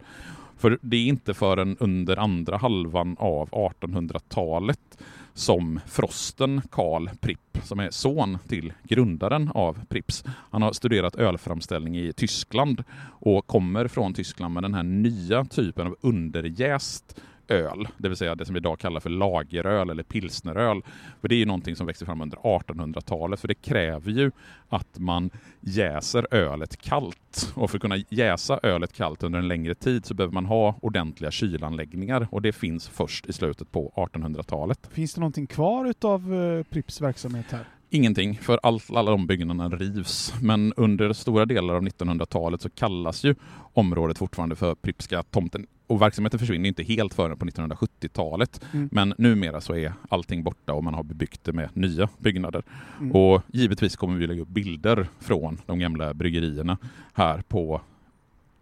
För 0.57 0.79
det 0.81 0.97
är 0.97 1.05
inte 1.05 1.33
förrän 1.33 1.77
under 1.79 2.17
andra 2.17 2.57
halvan 2.57 3.15
av 3.19 3.49
1800-talet 3.49 4.97
som 5.33 5.79
Frosten 5.87 6.61
Karl 6.71 7.09
Pripp, 7.19 7.57
som 7.63 7.79
är 7.79 7.89
son 7.91 8.37
till 8.47 8.73
grundaren 8.83 9.51
av 9.53 9.85
Pripps. 9.89 10.23
Han 10.27 10.61
har 10.61 10.71
studerat 10.73 11.15
ölframställning 11.15 11.97
i 11.97 12.13
Tyskland 12.13 12.83
och 13.19 13.47
kommer 13.47 13.87
från 13.87 14.13
Tyskland 14.13 14.53
med 14.53 14.63
den 14.63 14.73
här 14.73 14.83
nya 14.83 15.45
typen 15.45 15.87
av 15.87 15.95
underjäst 16.01 17.21
öl, 17.47 17.87
det 17.97 18.07
vill 18.07 18.17
säga 18.17 18.35
det 18.35 18.45
som 18.45 18.53
vi 18.53 18.57
idag 18.57 18.79
kallar 18.79 18.99
för 18.99 19.09
lageröl 19.09 19.89
eller 19.89 20.03
pilsneröl. 20.03 20.81
För 21.21 21.27
det 21.27 21.35
är 21.35 21.39
ju 21.39 21.45
någonting 21.45 21.75
som 21.75 21.87
växte 21.87 22.05
fram 22.05 22.21
under 22.21 22.37
1800-talet, 22.37 23.39
för 23.39 23.47
det 23.47 23.53
kräver 23.53 24.11
ju 24.11 24.31
att 24.69 24.99
man 24.99 25.29
jäser 25.59 26.27
ölet 26.31 26.77
kallt. 26.81 27.53
Och 27.55 27.69
för 27.69 27.77
att 27.77 27.81
kunna 27.81 27.97
jäsa 28.09 28.59
ölet 28.63 28.93
kallt 28.93 29.23
under 29.23 29.39
en 29.39 29.47
längre 29.47 29.75
tid 29.75 30.05
så 30.05 30.13
behöver 30.13 30.33
man 30.33 30.45
ha 30.45 30.75
ordentliga 30.81 31.31
kylanläggningar 31.31 32.27
och 32.31 32.41
det 32.41 32.51
finns 32.51 32.87
först 32.87 33.25
i 33.25 33.33
slutet 33.33 33.71
på 33.71 33.93
1800-talet. 33.95 34.89
Finns 34.91 35.13
det 35.13 35.21
någonting 35.21 35.47
kvar 35.47 35.85
utav 35.85 36.33
eh, 36.33 36.63
Pripps 36.63 37.01
verksamhet 37.01 37.45
här? 37.51 37.65
Ingenting, 37.95 38.35
för 38.35 38.59
all, 38.63 38.79
alla 38.89 39.11
de 39.11 39.27
byggnaderna 39.27 39.69
rivs. 39.69 40.33
Men 40.41 40.73
under 40.77 41.13
stora 41.13 41.45
delar 41.45 41.73
av 41.73 41.83
1900-talet 41.83 42.61
så 42.61 42.69
kallas 42.69 43.23
ju 43.23 43.35
området 43.73 44.17
fortfarande 44.17 44.55
för 44.55 44.75
Prippska 44.75 45.23
tomten. 45.23 45.67
Och 45.87 46.01
verksamheten 46.01 46.39
försvinner 46.39 46.67
inte 46.67 46.83
helt 46.83 47.13
förrän 47.13 47.37
på 47.37 47.45
1970-talet. 47.45 48.61
Mm. 48.73 48.89
Men 48.91 49.13
numera 49.17 49.61
så 49.61 49.75
är 49.75 49.93
allting 50.09 50.43
borta 50.43 50.73
och 50.73 50.83
man 50.83 50.93
har 50.93 51.03
bebyggt 51.03 51.43
det 51.43 51.53
med 51.53 51.69
nya 51.73 52.09
byggnader. 52.17 52.63
Mm. 52.99 53.11
Och 53.11 53.41
givetvis 53.47 53.95
kommer 53.95 54.17
vi 54.17 54.27
lägga 54.27 54.41
upp 54.41 54.47
bilder 54.47 55.07
från 55.19 55.61
de 55.65 55.79
gamla 55.79 56.13
bryggerierna 56.13 56.77
här 57.13 57.43
på 57.47 57.81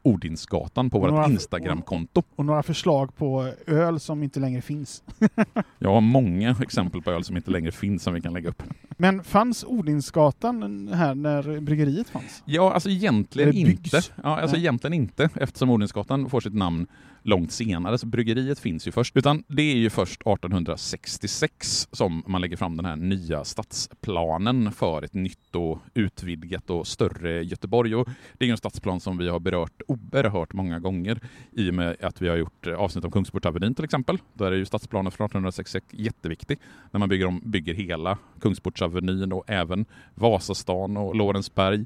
Odinsgatan 0.04 0.90
på 0.90 1.00
vårt 1.00 1.30
Instagramkonto. 1.30 2.24
Och, 2.36 2.46
några 2.46 2.64
förslag 2.64 3.16
på 3.16 3.54
öl 3.68 4.00
som 4.00 4.24
inte 4.24 4.40
längre 4.40 4.62
finns. 4.62 5.04
Jag 5.80 5.94
har 5.94 6.02
många 6.02 6.56
exempel 6.62 7.02
på 7.02 7.12
öl 7.12 7.24
som 7.24 7.38
inte 7.38 7.52
längre 7.52 7.72
finns 7.72 8.04
som 8.04 8.14
vi 8.14 8.22
kan 8.22 8.34
lägga 8.34 8.50
upp. 8.50 8.64
Men 8.98 9.24
fanns 9.24 9.64
Odinsgatan 9.64 10.88
här 10.94 11.16
när 11.16 11.60
bryggeriet 11.60 12.10
fanns? 12.10 12.44
Ja, 12.46 12.74
alltså 12.74 12.90
egentligen 12.90 13.54
inte. 13.56 14.02
Ja, 14.24 14.42
alltså 14.42 14.58
egentligen 14.58 14.94
inte, 14.94 15.30
eftersom 15.36 15.70
Odinsgatan 15.70 16.30
får 16.30 16.42
sitt 16.42 16.54
namn 16.54 16.88
långt 17.24 17.52
senare, 17.52 17.98
så 17.98 18.06
bryggeriet 18.06 18.60
finns 18.60 18.88
ju 18.88 18.92
först. 18.92 19.18
Utan 19.18 19.44
det 19.48 19.62
är 19.62 19.76
ju 19.76 19.90
först 19.90 20.22
1866 20.22 21.88
som 21.92 22.24
man 22.28 22.42
lägger 22.42 22.58
fram 22.58 22.78
den 22.78 22.86
här 22.86 22.96
nya 22.96 23.44
stadsplanen 23.44 24.72
för 24.72 25.02
ett 25.02 25.14
nytt 25.14 25.56
och 25.56 25.80
utvidgat 25.94 26.70
och 26.70 26.88
större 26.88 27.44
Göteborg. 27.44 27.96
Och 27.96 28.10
det 28.38 28.46
är 28.46 28.48
ju 28.48 28.52
en 28.52 28.58
stadsplan 28.58 29.00
som 29.00 29.18
vi 29.18 29.30
har 29.30 29.40
berört 29.40 29.82
oerhört 29.88 30.54
många 30.54 30.80
gånger 30.80 31.20
i 31.52 31.70
och 31.70 31.74
med 31.74 31.98
att 32.02 32.22
vi 32.22 32.30
har 32.30 32.38
gjort 32.38 32.68
avsnitt 32.68 33.06
om 33.06 33.12
Kungsportsavenyn 33.12 33.76
till 33.76 33.86
exempel. 33.86 34.18
Där 34.34 34.52
är 34.52 34.56
ju 34.56 34.66
stadsplanen 34.66 35.12
från 35.12 35.26
1866 35.26 35.86
jätteviktig 35.92 36.60
när 36.92 37.00
man 37.00 37.10
bygger, 37.10 37.26
om, 37.26 37.42
bygger 37.46 37.74
hela 37.74 38.18
Kungsportsavenyn 38.40 39.32
och 39.32 39.44
även 39.48 39.86
Vasastan 40.16 40.98
och 40.98 41.16
Lorensberg. 41.16 41.86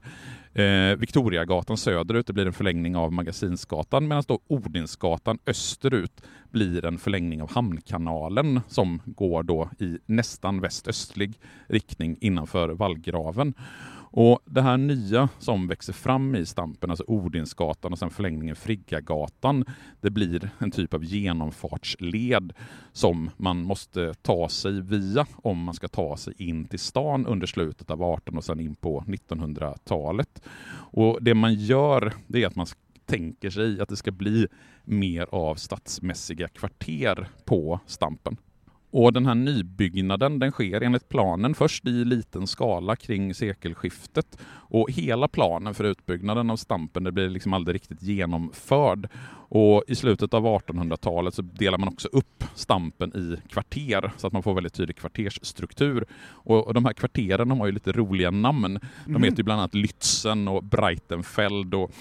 Eh, 0.56 0.96
Victoriagatan 0.96 1.78
söderut 1.78 2.28
det 2.28 2.34
blir 2.34 2.46
en 2.46 2.54
förlängning 2.54 2.96
av 2.96 3.14
Magasinsgatan 3.14 4.08
medan 4.08 4.24
då 4.28 4.40
Odinsgatan 4.48 5.38
österut 5.46 6.22
blir 6.52 6.86
en 6.86 6.98
förlängning 6.98 7.42
av 7.42 7.52
Hamnkanalen 7.52 8.62
som 8.68 9.02
går 9.06 9.44
då 9.44 9.70
i 9.80 9.98
nästan 10.06 10.62
västöstlig 10.62 11.40
riktning 11.68 12.18
innanför 12.22 12.70
vallgraven. 12.70 13.54
Och 14.18 14.40
det 14.46 14.62
här 14.62 14.78
nya 14.78 15.30
som 15.40 15.68
växer 15.68 15.94
fram 15.94 16.36
i 16.36 16.46
Stampen, 16.46 16.90
alltså 16.90 17.04
Odinsgatan 17.08 17.92
och 17.92 18.00
sen 18.00 18.10
förlängningen 18.10 18.56
Friggagatan, 18.56 19.66
det 20.02 20.10
blir 20.10 20.50
en 20.58 20.72
typ 20.72 20.94
av 20.94 21.04
genomfartsled 21.04 22.54
som 22.92 23.30
man 23.38 23.62
måste 23.62 24.14
ta 24.14 24.50
sig 24.50 24.82
via 24.82 25.26
om 25.36 25.64
man 25.64 25.74
ska 25.74 25.88
ta 25.88 26.18
sig 26.18 26.34
in 26.38 26.66
till 26.66 26.80
stan 26.80 27.26
under 27.26 27.48
slutet 27.48 27.90
av 27.90 28.04
18 28.04 28.38
och 28.38 28.44
sen 28.44 28.60
in 28.60 28.76
på 28.76 29.04
1900-talet. 29.08 30.42
Och 30.74 31.18
det 31.22 31.34
man 31.34 31.54
gör, 31.54 32.14
det 32.28 32.44
är 32.44 32.48
att 32.48 32.56
man 32.56 32.68
tänker 33.06 33.50
sig 33.50 33.82
att 33.82 33.90
det 33.90 33.96
ska 33.96 34.12
bli 34.12 34.48
mer 34.84 35.28
av 35.32 35.56
stadsmässiga 35.56 36.48
kvarter 36.48 37.28
på 37.46 37.80
Stampen. 37.86 38.38
Och 38.98 39.14
den 39.14 39.26
här 39.26 39.36
nybyggnaden 39.36 40.40
den 40.40 40.52
sker 40.52 40.82
enligt 40.82 41.10
planen 41.10 41.56
först 41.56 41.88
i 41.88 42.06
liten 42.06 42.48
skala 42.48 42.96
kring 42.96 43.34
sekelskiftet 43.34 44.38
och 44.76 44.92
hela 44.92 45.28
planen 45.28 45.74
för 45.74 45.84
utbyggnaden 45.84 46.50
av 46.50 46.56
Stampen 46.56 47.04
det 47.04 47.12
blir 47.12 47.30
liksom 47.30 47.54
aldrig 47.54 47.76
riktigt 47.76 48.04
genomförd. 48.04 49.10
Och 49.50 49.84
I 49.88 49.96
slutet 49.96 50.34
av 50.34 50.46
1800-talet 50.46 51.34
så 51.34 51.42
delar 51.42 51.78
man 51.78 51.88
också 51.88 52.08
upp 52.12 52.44
Stampen 52.56 53.16
i 53.16 53.50
kvarter 53.50 54.12
så 54.18 54.28
att 54.28 54.34
man 54.34 54.44
får 54.44 54.54
väldigt 54.54 54.74
tydlig 54.74 54.96
kvartersstruktur. 54.96 56.06
Och, 56.32 56.68
och 56.68 56.74
de 56.74 56.86
här 56.86 56.94
kvarteren 56.94 57.50
de 57.50 57.60
har 57.60 57.66
ju 57.68 57.72
lite 57.72 57.92
roliga 57.92 58.32
namn. 58.32 58.80
De 59.06 59.10
mm. 59.12 59.24
heter 59.24 59.38
ju 59.38 59.44
bland 59.44 59.60
annat 59.60 59.74
Lützen 59.74 60.48
och 60.48 60.64
Breitenfeld 60.64 61.74
och 61.74 61.92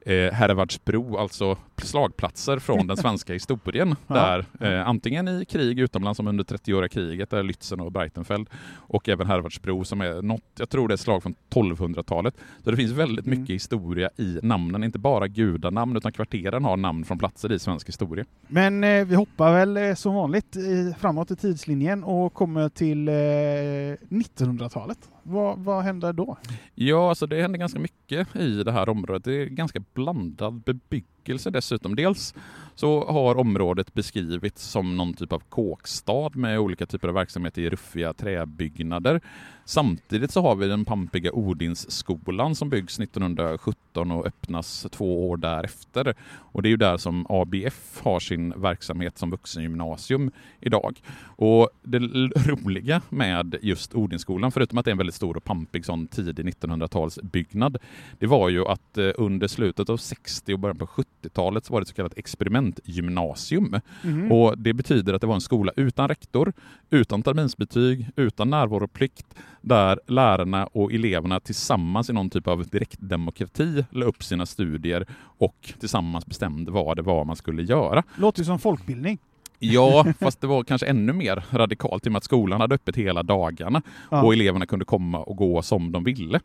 eh, 0.00 0.32
Herrevardsbro, 0.32 1.16
alltså 1.16 1.56
slagplatser 1.76 2.58
från 2.58 2.86
den 2.86 2.96
svenska 3.06 3.32
historien. 3.32 3.96
Där 4.06 4.44
eh, 4.60 4.88
antingen 4.88 5.28
i 5.28 5.44
krig 5.44 5.78
utomlands 5.78 6.16
som 6.16 6.28
under 6.28 6.44
30-åriga 6.44 6.88
kriget, 6.88 7.30
där 7.30 7.42
Lützen 7.42 7.80
och 7.80 7.92
Breitenfeld 7.92 8.48
och 8.74 9.08
även 9.08 9.26
Herrevardsbro 9.26 9.84
som 9.84 10.00
är 10.00 10.22
något, 10.22 10.44
jag 10.58 10.70
tror 10.70 10.88
det 10.88 10.94
är 10.94 10.96
slag 10.96 11.22
från 11.22 11.34
1200-talet. 11.50 12.21
Så 12.64 12.70
det 12.70 12.76
finns 12.76 12.92
väldigt 12.92 13.26
mm. 13.26 13.40
mycket 13.40 13.54
historia 13.54 14.10
i 14.16 14.38
namnen, 14.42 14.84
inte 14.84 14.98
bara 14.98 15.28
gudanamn 15.28 15.96
utan 15.96 16.12
kvarteren 16.12 16.64
har 16.64 16.76
namn 16.76 17.04
från 17.04 17.18
platser 17.18 17.52
i 17.52 17.58
svensk 17.58 17.88
historia. 17.88 18.24
Men 18.48 18.84
eh, 18.84 19.04
vi 19.04 19.14
hoppar 19.14 19.52
väl 19.52 19.76
eh, 19.76 19.94
som 19.94 20.14
vanligt 20.14 20.56
i, 20.56 20.94
framåt 20.98 21.30
i 21.30 21.36
tidslinjen 21.36 22.04
och 22.04 22.34
kommer 22.34 22.68
till 22.68 23.08
eh, 23.08 23.12
1900-talet. 23.12 24.98
Vad, 25.22 25.58
vad 25.58 25.84
händer 25.84 26.12
då? 26.12 26.36
Ja, 26.74 27.08
alltså 27.08 27.26
det 27.26 27.42
händer 27.42 27.58
ganska 27.58 27.78
mycket 27.78 28.36
i 28.36 28.62
det 28.62 28.72
här 28.72 28.88
området. 28.88 29.24
Det 29.24 29.32
är 29.42 29.46
ganska 29.46 29.82
blandad 29.94 30.54
bebyggelse 30.54 31.50
dessutom. 31.50 31.96
Dels 31.96 32.34
så 32.74 33.04
har 33.04 33.38
området 33.38 33.94
beskrivits 33.94 34.62
som 34.62 34.96
någon 34.96 35.14
typ 35.14 35.32
av 35.32 35.42
kåkstad 35.48 36.30
med 36.34 36.58
olika 36.58 36.86
typer 36.86 37.08
av 37.08 37.14
verksamheter 37.14 37.62
i 37.62 37.70
ruffiga 37.70 38.12
träbyggnader. 38.12 39.20
Samtidigt 39.64 40.30
så 40.30 40.42
har 40.42 40.54
vi 40.54 40.66
den 40.66 40.84
pampiga 40.84 41.32
Odinsskolan 41.32 42.54
som 42.54 42.70
byggs 42.70 43.00
1917 43.00 44.10
och 44.10 44.26
öppnas 44.26 44.86
två 44.90 45.30
år 45.30 45.36
därefter. 45.36 46.14
Och 46.52 46.62
det 46.62 46.68
är 46.68 46.70
ju 46.70 46.76
där 46.76 46.96
som 46.96 47.26
ABF 47.28 48.00
har 48.02 48.20
sin 48.20 48.60
verksamhet 48.60 49.18
som 49.18 49.30
vuxengymnasium 49.30 50.30
idag. 50.60 51.02
Och 51.24 51.70
det 51.82 51.98
roliga 52.46 53.02
med 53.08 53.58
just 53.62 53.94
Odinsskolan, 53.94 54.52
förutom 54.52 54.78
att 54.78 54.84
det 54.84 54.88
är 54.88 54.92
en 54.92 54.98
väldigt 54.98 55.11
väldigt 55.12 55.16
stor 55.16 55.36
och 55.36 55.44
pampig 55.44 55.84
sån 55.84 56.06
tidig 56.06 56.46
1900-talsbyggnad, 56.46 57.78
det 58.18 58.26
var 58.26 58.48
ju 58.48 58.64
att 58.66 58.98
eh, 58.98 59.10
under 59.18 59.48
slutet 59.48 59.90
av 59.90 59.96
60 59.96 60.54
och 60.54 60.58
början 60.58 60.78
på 60.78 60.86
70-talet 60.86 61.64
så 61.64 61.72
var 61.72 61.80
det 61.80 61.82
ett 61.82 61.88
så 61.88 61.94
kallat 61.94 62.18
experimentgymnasium. 62.18 63.80
Mhm. 64.04 64.32
Och 64.32 64.58
det 64.58 64.74
betyder 64.74 65.14
att 65.14 65.20
det 65.20 65.26
var 65.26 65.34
en 65.34 65.40
skola 65.40 65.72
utan 65.76 66.08
rektor, 66.08 66.52
utan 66.90 67.22
terminsbetyg, 67.22 68.08
utan 68.16 68.50
närvaroplikt, 68.50 69.26
där 69.62 70.00
lärarna 70.06 70.66
och 70.72 70.92
eleverna 70.92 71.40
tillsammans 71.40 72.10
i 72.10 72.12
någon 72.12 72.30
typ 72.30 72.48
av 72.48 72.66
direktdemokrati 72.66 73.84
la 73.90 74.06
upp 74.06 74.22
sina 74.22 74.46
studier 74.46 75.06
och 75.40 75.74
tillsammans 75.80 76.26
bestämde 76.26 76.70
vad 76.72 76.96
det 76.96 77.02
var 77.02 77.24
man 77.24 77.36
skulle 77.36 77.62
göra. 77.62 78.02
Låter 78.18 78.44
som 78.44 78.58
folkbildning. 78.58 79.18
Ja, 79.64 80.06
fast 80.20 80.40
det 80.40 80.46
var 80.46 80.64
kanske 80.64 80.86
ännu 80.86 81.12
mer 81.12 81.44
radikalt 81.50 82.06
i 82.06 82.08
och 82.08 82.12
med 82.12 82.18
att 82.18 82.24
skolan 82.24 82.60
hade 82.60 82.74
öppet 82.74 82.96
hela 82.96 83.22
dagarna 83.22 83.82
Ja. 84.10 84.22
och 84.22 84.32
eleverna 84.32 84.66
kunde 84.66 84.84
komma 84.84 85.18
och 85.18 85.36
gå 85.36 85.62
som 85.62 85.92
de 85.92 86.04
ville. 86.04 86.40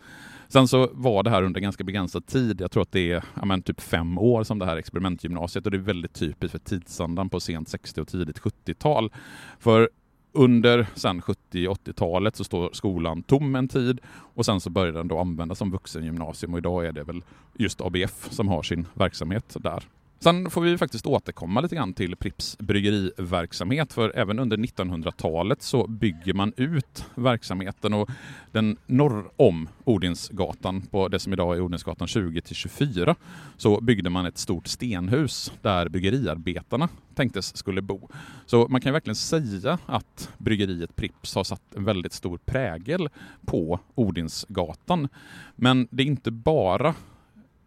Sen 0.47 0.67
så 0.67 0.89
var 0.93 1.23
det 1.23 1.29
här 1.29 1.43
under 1.43 1.59
ganska 1.61 1.83
begränsad 1.83 2.25
tid. 2.25 2.61
Jag 2.61 2.71
tror 2.71 2.81
att 2.83 2.91
det 2.91 3.11
är 3.11 3.23
ja, 3.39 3.45
men, 3.45 3.61
typ 3.61 3.81
fem 3.81 4.17
år 4.17 4.43
som 4.43 4.59
det 4.59 4.65
här 4.65 4.77
experimentgymnasiet 4.77 5.65
och 5.65 5.71
det 5.71 5.77
är 5.77 5.79
väldigt 5.79 6.13
typiskt 6.13 6.51
för 6.51 6.59
tidsandan 6.59 7.29
på 7.29 7.39
sent 7.39 7.69
60 7.69 8.01
och 8.01 8.07
tidigt 8.07 8.39
70-tal. 8.39 9.11
För 9.59 9.89
under 10.31 10.87
sen 10.95 11.21
70-80-talet 11.21 12.35
så 12.35 12.43
står 12.43 12.69
skolan 12.73 13.23
tom 13.23 13.55
en 13.55 13.67
tid 13.67 13.99
och 14.35 14.45
sen 14.45 14.59
så 14.59 14.69
börjar 14.69 14.93
den 14.93 15.07
då 15.07 15.19
användas 15.19 15.57
som 15.57 15.71
vuxengymnasium 15.71 16.53
och 16.53 16.57
idag 16.57 16.85
är 16.85 16.91
det 16.91 17.03
väl 17.03 17.23
just 17.57 17.81
ABF 17.81 18.27
som 18.31 18.47
har 18.47 18.63
sin 18.63 18.85
verksamhet 18.93 19.55
där. 19.59 19.83
Sen 20.19 20.49
får 20.49 20.61
vi 20.61 20.77
faktiskt 20.77 21.05
återkomma 21.05 21.61
lite 21.61 21.75
grann 21.75 21.93
till 21.93 22.15
Pripps 22.15 22.57
bryggeriverksamhet 22.57 23.93
för 23.93 24.11
även 24.15 24.39
under 24.39 24.57
1900-talet 24.57 25.61
så 25.61 25.87
bygger 25.87 26.33
man 26.33 26.53
ut 26.57 27.05
verksamheten 27.15 27.93
och 27.93 28.09
den 28.51 28.77
norr 28.85 29.31
om 29.35 29.69
Odinsgatan 29.83 30.81
på 30.81 31.07
det 31.07 31.19
som 31.19 31.33
idag 31.33 31.57
är 31.57 31.61
Odinsgatan 31.61 32.07
20 32.07 32.41
till 32.41 32.55
24 32.55 33.15
så 33.57 33.81
byggde 33.81 34.09
man 34.09 34.25
ett 34.25 34.37
stort 34.37 34.67
stenhus 34.67 35.51
där 35.61 35.89
bryggeriarbetarna 35.89 36.89
tänktes 37.15 37.57
skulle 37.57 37.81
bo. 37.81 38.09
Så 38.45 38.67
man 38.67 38.81
kan 38.81 38.93
verkligen 38.93 39.15
säga 39.15 39.79
att 39.85 40.29
bryggeriet 40.37 40.95
Pripps 40.95 41.35
har 41.35 41.43
satt 41.43 41.75
en 41.75 41.83
väldigt 41.83 42.13
stor 42.13 42.37
prägel 42.37 43.09
på 43.45 43.79
Odinsgatan. 43.95 45.07
Men 45.55 45.87
det 45.91 46.03
är 46.03 46.07
inte 46.07 46.31
bara 46.31 46.95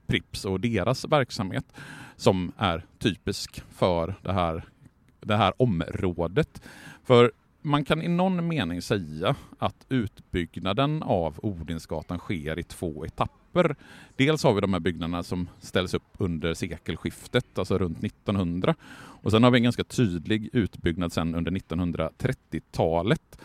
Pripps 0.07 0.45
och 0.45 0.61
deras 0.61 1.04
verksamhet 1.04 1.64
som 2.20 2.52
är 2.56 2.84
typisk 2.98 3.62
för 3.70 4.14
det 4.22 4.32
här, 4.32 4.64
det 5.20 5.36
här 5.36 5.52
området. 5.56 6.62
För 7.04 7.32
man 7.62 7.84
kan 7.84 8.02
i 8.02 8.08
någon 8.08 8.48
mening 8.48 8.82
säga 8.82 9.36
att 9.58 9.86
utbyggnaden 9.88 11.02
av 11.02 11.40
Odinsgatan 11.42 12.18
sker 12.18 12.58
i 12.58 12.62
två 12.62 13.06
etapper. 13.06 13.76
Dels 14.16 14.44
har 14.44 14.54
vi 14.54 14.60
de 14.60 14.72
här 14.72 14.80
byggnaderna 14.80 15.22
som 15.22 15.48
ställs 15.60 15.94
upp 15.94 16.08
under 16.18 16.54
sekelskiftet, 16.54 17.58
alltså 17.58 17.78
runt 17.78 18.04
1900. 18.04 18.74
Och 19.22 19.30
sen 19.30 19.42
har 19.42 19.50
vi 19.50 19.58
en 19.58 19.62
ganska 19.62 19.84
tydlig 19.84 20.50
utbyggnad 20.52 21.12
sen 21.12 21.34
under 21.34 21.50
1930-talet 21.52 23.38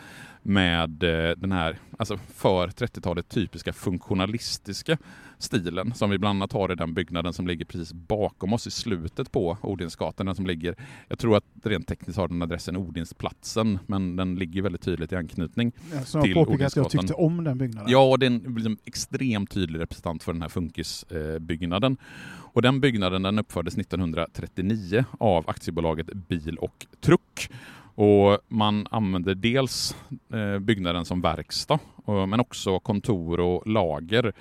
med 0.47 1.03
eh, 1.03 1.35
den 1.37 1.51
här, 1.51 1.77
alltså 1.97 2.17
för 2.17 2.67
30-talet 2.67 3.29
typiska 3.29 3.73
funktionalistiska 3.73 4.97
stilen 5.37 5.93
som 5.93 6.09
vi 6.09 6.17
bland 6.17 6.37
annat 6.37 6.53
har 6.53 6.71
i 6.71 6.75
den 6.75 6.93
byggnaden 6.93 7.33
som 7.33 7.47
ligger 7.47 7.65
precis 7.65 7.93
bakom 7.93 8.53
oss 8.53 8.67
i 8.67 8.71
slutet 8.71 9.31
på 9.31 9.57
Odinsgatan. 9.61 10.25
Den 10.25 10.35
som 10.35 10.45
ligger, 10.47 10.75
jag 11.07 11.19
tror 11.19 11.37
att 11.37 11.43
rent 11.63 11.87
tekniskt 11.87 12.17
har 12.17 12.27
den 12.27 12.41
adressen 12.41 12.77
Odinsplatsen, 12.77 13.79
men 13.85 14.15
den 14.15 14.35
ligger 14.35 14.61
väldigt 14.61 14.81
tydligt 14.81 15.11
i 15.11 15.15
anknytning. 15.15 15.71
Ja, 15.93 16.01
Som 16.01 16.19
jag 16.19 16.25
Till 16.25 16.33
påpekade 16.33 16.65
att 16.65 16.75
jag 16.75 16.89
tyckte 16.89 17.13
om 17.13 17.43
den 17.43 17.57
byggnaden. 17.57 17.91
Ja, 17.91 18.09
och 18.09 18.19
det 18.19 18.25
är 18.25 18.31
en 18.31 18.55
liksom, 18.55 18.77
extremt 18.85 19.51
tydlig 19.51 19.79
representant 19.79 20.23
för 20.23 20.33
den 20.33 20.41
här 20.41 20.49
funkisbyggnaden. 20.49 21.97
Och 22.27 22.61
den 22.61 22.81
byggnaden 22.81 23.21
den 23.21 23.39
uppfördes 23.39 23.77
1939 23.77 25.05
av 25.19 25.49
aktiebolaget 25.49 26.13
Bil 26.13 26.57
och 26.57 26.85
Truck. 27.01 27.49
Och 27.95 28.37
man 28.47 28.87
använder 28.91 29.35
dels 29.35 29.95
eh, 30.33 30.59
byggnaden 30.59 31.05
som 31.05 31.21
verkstad, 31.21 31.79
men 32.27 32.39
också 32.39 32.79
kontor 32.79 33.39
och 33.39 33.67
lager. 33.67 34.33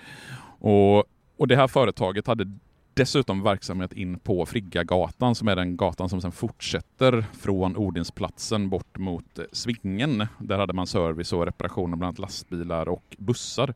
Och, 0.58 1.04
och 1.36 1.48
det 1.48 1.56
här 1.56 1.68
företaget 1.68 2.26
hade 2.26 2.58
dessutom 2.94 3.42
verksamhet 3.42 3.92
in 3.92 4.18
på 4.18 4.46
Friggagatan 4.46 5.34
som 5.34 5.48
är 5.48 5.56
den 5.56 5.76
gatan 5.76 6.08
som 6.08 6.20
sedan 6.20 6.32
fortsätter 6.32 7.24
från 7.32 7.76
Odinsplatsen 7.76 8.68
bort 8.68 8.98
mot 8.98 9.38
eh, 9.38 9.44
Svingen. 9.52 10.26
Där 10.38 10.58
hade 10.58 10.72
man 10.72 10.86
service 10.86 11.32
och 11.32 11.46
reparationer 11.46 11.96
bland 11.96 12.04
annat 12.04 12.18
lastbilar 12.18 12.88
och 12.88 13.16
bussar. 13.18 13.74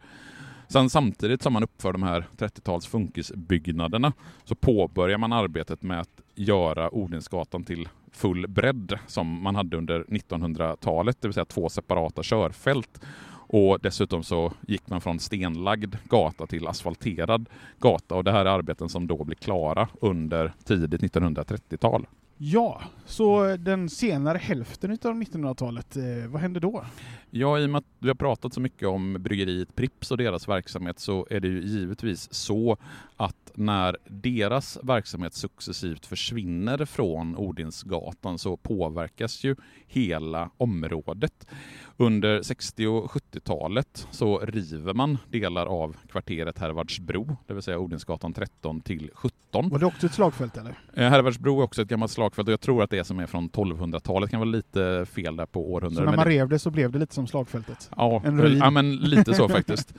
Sen 0.69 0.91
samtidigt 0.91 1.43
som 1.43 1.53
man 1.53 1.63
uppför 1.63 1.93
de 1.93 2.03
här 2.03 2.27
30-tals 2.37 2.87
funkisbyggnaderna 2.87 4.13
så 4.45 4.55
påbörjar 4.55 5.19
man 5.19 5.33
arbetet 5.33 5.83
med 5.83 6.01
att 6.01 6.21
göra 6.35 6.95
Odinsgatan 6.95 7.65
till 7.65 7.89
full 8.13 8.47
bredd 8.49 8.99
som 9.07 9.43
man 9.43 9.57
hade 9.57 9.77
under 9.77 10.05
1900-talet, 10.05 11.17
det 11.21 11.29
vill 11.29 11.35
säga 11.35 11.45
två 11.45 11.69
separata 11.69 12.23
körfält. 12.23 13.01
Och 13.51 13.79
dessutom 13.83 14.23
så 14.23 14.53
gick 14.67 14.89
man 14.89 15.01
från 15.01 15.19
stenlagd 15.19 15.97
gata 16.05 16.47
till 16.47 16.67
asfalterad 16.67 17.49
gata 17.79 18.15
och 18.15 18.25
det 18.25 18.33
här 18.33 18.45
är 18.45 18.51
arbeten 18.51 18.89
som 18.89 19.07
då 19.07 19.25
blir 19.25 19.37
klara 19.37 19.89
under 20.01 20.53
tidigt 20.65 21.03
1930-tal. 21.03 22.07
Ja, 22.41 22.83
så 23.07 23.57
den 23.57 23.89
senare 23.89 24.39
hälften 24.39 24.91
av 24.91 24.97
1900-talet, 24.97 25.97
eh, 25.97 26.05
vad 26.29 26.41
hände 26.41 26.61
då? 26.61 26.85
Ja, 27.31 27.59
i 27.59 27.67
och 27.67 27.71
med 27.71 27.79
att 27.79 27.85
vi 27.99 28.09
har 28.09 28.15
pratat 28.15 28.55
så 28.55 28.61
mycket 28.61 28.89
om 28.89 29.17
bryggeriet 29.21 29.77
Pripps 29.77 30.11
och 30.11 30.17
deras 30.17 30.49
verksamhet 30.49 30.99
så 30.99 31.27
är 31.31 31.41
det 31.41 31.49
ju 31.49 31.63
givetvis 31.63 32.35
så 32.35 32.77
att 33.17 33.53
när 33.55 33.97
deras 34.09 34.79
verksamhet 34.83 35.35
successivt 35.35 36.07
försvinner 36.07 36.85
från 36.85 37.37
Odinsgatan 37.37 38.39
så 38.39 38.57
påverkas 38.57 39.45
ju 39.45 39.57
hela 39.87 40.51
området. 40.57 41.47
Under 41.97 42.43
60 42.43 42.87
och 42.87 43.11
70-talet 43.11 44.07
så 44.11 44.39
river 44.39 44.95
man 44.95 45.19
delar 45.31 45.67
av 45.67 45.97
kvarteret 46.11 46.59
Hervardsbro, 46.59 47.37
det 47.47 47.55
vill 47.55 47.63
säga 47.63 47.79
Odinsgatan 47.79 48.33
13 48.33 48.81
till 48.81 49.11
17. 49.15 49.69
Var 49.69 49.79
det 49.79 49.87
också 49.87 50.07
ett 50.07 50.15
slagfält 50.15 50.57
eller? 50.57 50.79
Eh, 50.95 51.09
Hervardsbro 51.11 51.61
är 51.61 51.65
också 51.65 51.83
ett 51.83 51.89
gammalt 51.89 52.13
slagfält 52.13 52.49
och 52.49 52.53
jag 52.53 52.61
tror 52.61 52.83
att 52.83 52.91
det 52.91 53.05
som 53.05 53.19
är 53.19 53.27
från 53.27 53.51
1200-talet 53.51 54.31
kan 54.31 54.41
vara 54.41 54.51
lite 54.51 55.07
fel 55.11 55.37
där 55.37 55.47
på 55.47 55.61
Så 55.63 55.67
århundradet. 55.69 56.05
när 56.05 56.17
men 56.17 56.17
man 56.17 56.27
rev 56.27 56.49
det 56.49 56.59
så 56.59 56.71
blev 56.71 56.91
det 56.93 56.99
lite 56.99 57.15
som 57.19 57.27
slagfältet? 57.27 57.91
Ja, 57.97 58.23
En 58.25 58.41
ruin. 58.43 58.59
ja 58.59 58.71
men 58.71 58.97
lite 58.97 59.35
så 59.35 59.49
faktiskt. 59.59 59.95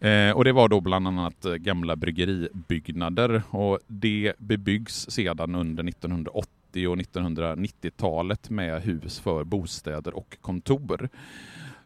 Eh, 0.00 0.30
och 0.30 0.44
det 0.44 0.52
var 0.52 0.68
då 0.68 0.80
bland 0.80 1.08
annat 1.08 1.42
gamla 1.58 1.96
bryggeribyggnader 1.96 3.42
och 3.50 3.78
det 3.86 4.32
bebyggs 4.38 5.10
sedan 5.10 5.54
under 5.54 5.88
1980 5.88 6.88
och 6.88 6.96
1990-talet 6.96 8.50
med 8.50 8.82
hus 8.82 9.20
för 9.20 9.44
bostäder 9.44 10.16
och 10.16 10.36
kontor. 10.40 11.08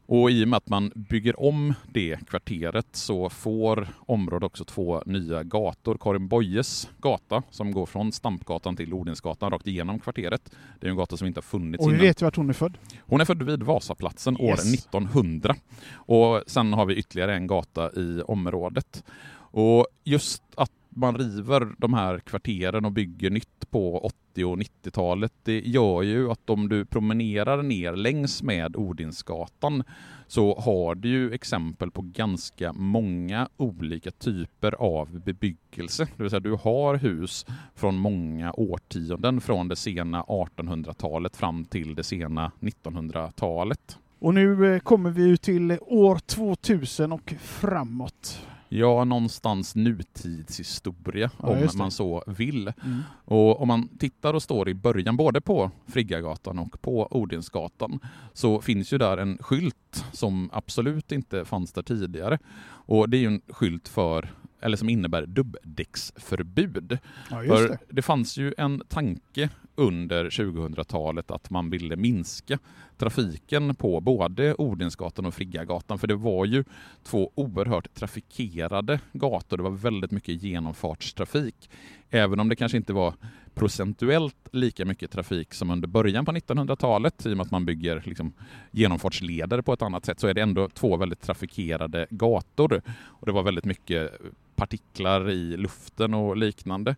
Och 0.08 0.30
i 0.30 0.44
och 0.44 0.48
med 0.48 0.56
att 0.56 0.68
man 0.68 0.92
bygger 0.94 1.40
om 1.40 1.74
det 1.88 2.18
kvarteret 2.28 2.86
så 2.92 3.28
får 3.30 3.88
området 3.98 4.46
också 4.46 4.64
två 4.64 5.02
nya 5.06 5.42
gator. 5.42 5.96
Karin 6.00 6.28
Boyes 6.28 6.88
gata 6.98 7.42
som 7.50 7.72
går 7.72 7.86
från 7.86 8.12
Stampgatan 8.12 8.76
till 8.76 8.92
Odinsgatan 8.94 9.50
rakt 9.50 9.66
igenom 9.66 9.98
kvarteret. 9.98 10.50
Det 10.80 10.86
är 10.86 10.90
en 10.90 10.96
gata 10.96 11.16
som 11.16 11.26
inte 11.26 11.38
har 11.38 11.42
funnits 11.42 11.84
Och 11.84 11.90
vi 11.90 11.94
innan. 11.94 12.06
vet 12.06 12.22
ju 12.22 12.24
vart 12.24 12.36
hon 12.36 12.48
är 12.48 12.52
född. 12.54 12.78
Hon 13.00 13.20
är 13.20 13.24
född 13.24 13.42
vid 13.42 13.62
Vasaplatsen 13.62 14.36
år 14.36 14.42
Yes. 14.50 14.74
1900. 14.74 15.54
Och 15.94 16.42
sen 16.46 16.72
har 16.72 16.86
vi 16.86 16.94
ytterligare 16.94 17.34
en 17.34 17.46
gata 17.46 17.90
i 17.92 18.22
området. 18.22 19.04
Och 19.50 19.86
just 20.04 20.42
att 20.56 20.70
man 20.96 21.18
river 21.18 21.74
de 21.78 21.94
här 21.94 22.18
kvarteren 22.18 22.84
och 22.84 22.92
bygger 22.92 23.30
nytt 23.30 23.70
på 23.70 23.98
80 23.98 24.44
och 24.44 24.58
90-talet, 24.58 25.32
det 25.42 25.60
gör 25.60 26.02
ju 26.02 26.30
att 26.30 26.50
om 26.50 26.68
du 26.68 26.84
promenerar 26.84 27.62
ner 27.62 27.96
längs 27.96 28.42
med 28.42 28.76
Odinsgatan 28.76 29.82
så 30.26 30.60
har 30.60 30.94
du 30.94 31.08
ju 31.08 31.32
exempel 31.32 31.90
på 31.90 32.02
ganska 32.02 32.72
många 32.72 33.48
olika 33.56 34.10
typer 34.10 34.72
av 34.72 35.20
bebyggelse. 35.20 36.08
Det 36.16 36.22
vill 36.22 36.30
säga 36.30 36.40
du 36.40 36.54
har 36.54 36.94
hus 36.94 37.46
från 37.74 37.96
många 37.96 38.52
årtionden, 38.52 39.40
från 39.40 39.68
det 39.68 39.76
sena 39.76 40.22
1800-talet 40.22 41.36
fram 41.36 41.64
till 41.64 41.94
det 41.94 42.02
sena 42.02 42.52
1900-talet. 42.60 43.98
Och 44.18 44.34
nu 44.34 44.74
eh, 44.74 44.80
kommer 44.80 45.10
vi 45.10 45.22
ju 45.22 45.36
till 45.36 45.78
år 45.80 46.18
2000 46.18 47.12
och 47.12 47.34
framåt. 47.40 48.46
Ja, 48.68 49.04
någonstans 49.04 49.74
nutidshistoria 49.76 51.30
Ja, 51.42 51.48
om 51.48 51.58
det. 51.60 51.74
man 51.74 51.90
så 51.90 52.24
vill. 52.26 52.72
Mm. 52.84 53.02
Och 53.24 53.60
om 53.62 53.68
man 53.68 53.88
tittar 53.98 54.34
och 54.34 54.42
står 54.42 54.68
i 54.68 54.74
början 54.74 55.16
både 55.16 55.40
på 55.40 55.70
Friggagatan 55.86 56.58
och 56.58 56.82
på 56.82 57.08
Odinsgatan 57.10 58.00
så 58.32 58.60
finns 58.60 58.92
ju 58.92 58.98
där 58.98 59.16
en 59.18 59.38
skylt 59.40 60.04
som 60.12 60.50
absolut 60.52 61.12
inte 61.12 61.44
fanns 61.44 61.72
där 61.72 61.82
tidigare. 61.82 62.38
Och 62.68 63.08
det 63.08 63.16
är 63.16 63.20
ju 63.20 63.26
en 63.26 63.40
skylt 63.48 63.88
för 63.88 64.28
eller 64.60 64.76
som 64.76 64.88
innebär 64.88 65.26
dubbdäcksförbud. 65.26 66.98
Ja, 67.30 67.42
just 67.44 67.56
För 67.56 67.68
det. 67.68 67.78
det 67.88 68.02
fanns 68.02 68.36
ju 68.36 68.54
en 68.58 68.82
tanke 68.88 69.48
under 69.76 70.30
2000-talet 70.30 71.30
att 71.30 71.50
man 71.50 71.70
ville 71.70 71.96
minska 71.96 72.58
trafiken 72.96 73.74
på 73.74 74.00
både 74.00 74.54
Odensgatan 74.54 75.26
och 75.26 75.34
Friggagatan, 75.34 75.98
för 75.98 76.06
det 76.06 76.14
var 76.14 76.44
ju 76.44 76.64
två 77.04 77.32
oerhört 77.34 77.94
trafikerade 77.94 79.00
gator. 79.12 79.56
Det 79.56 79.62
var 79.62 79.70
väldigt 79.70 80.10
mycket 80.10 80.42
genomfartstrafik. 80.42 81.70
Även 82.10 82.40
om 82.40 82.48
det 82.48 82.56
kanske 82.56 82.76
inte 82.78 82.92
var 82.92 83.14
procentuellt 83.54 84.48
lika 84.52 84.84
mycket 84.84 85.10
trafik 85.10 85.54
som 85.54 85.70
under 85.70 85.88
början 85.88 86.24
på 86.24 86.32
1900-talet, 86.32 87.26
i 87.26 87.32
och 87.32 87.36
med 87.36 87.44
att 87.44 87.50
man 87.50 87.66
bygger 87.66 88.02
liksom 88.04 88.32
genomfartsleder 88.70 89.62
på 89.62 89.72
ett 89.72 89.82
annat 89.82 90.04
sätt, 90.04 90.20
så 90.20 90.26
är 90.26 90.34
det 90.34 90.40
ändå 90.40 90.68
två 90.68 90.96
väldigt 90.96 91.20
trafikerade 91.20 92.06
gator. 92.10 92.82
Och 92.88 93.26
det 93.26 93.32
var 93.32 93.42
väldigt 93.42 93.64
mycket 93.64 94.12
partiklar 94.56 95.30
i 95.30 95.56
luften 95.56 96.14
och 96.14 96.36
liknande. 96.36 96.96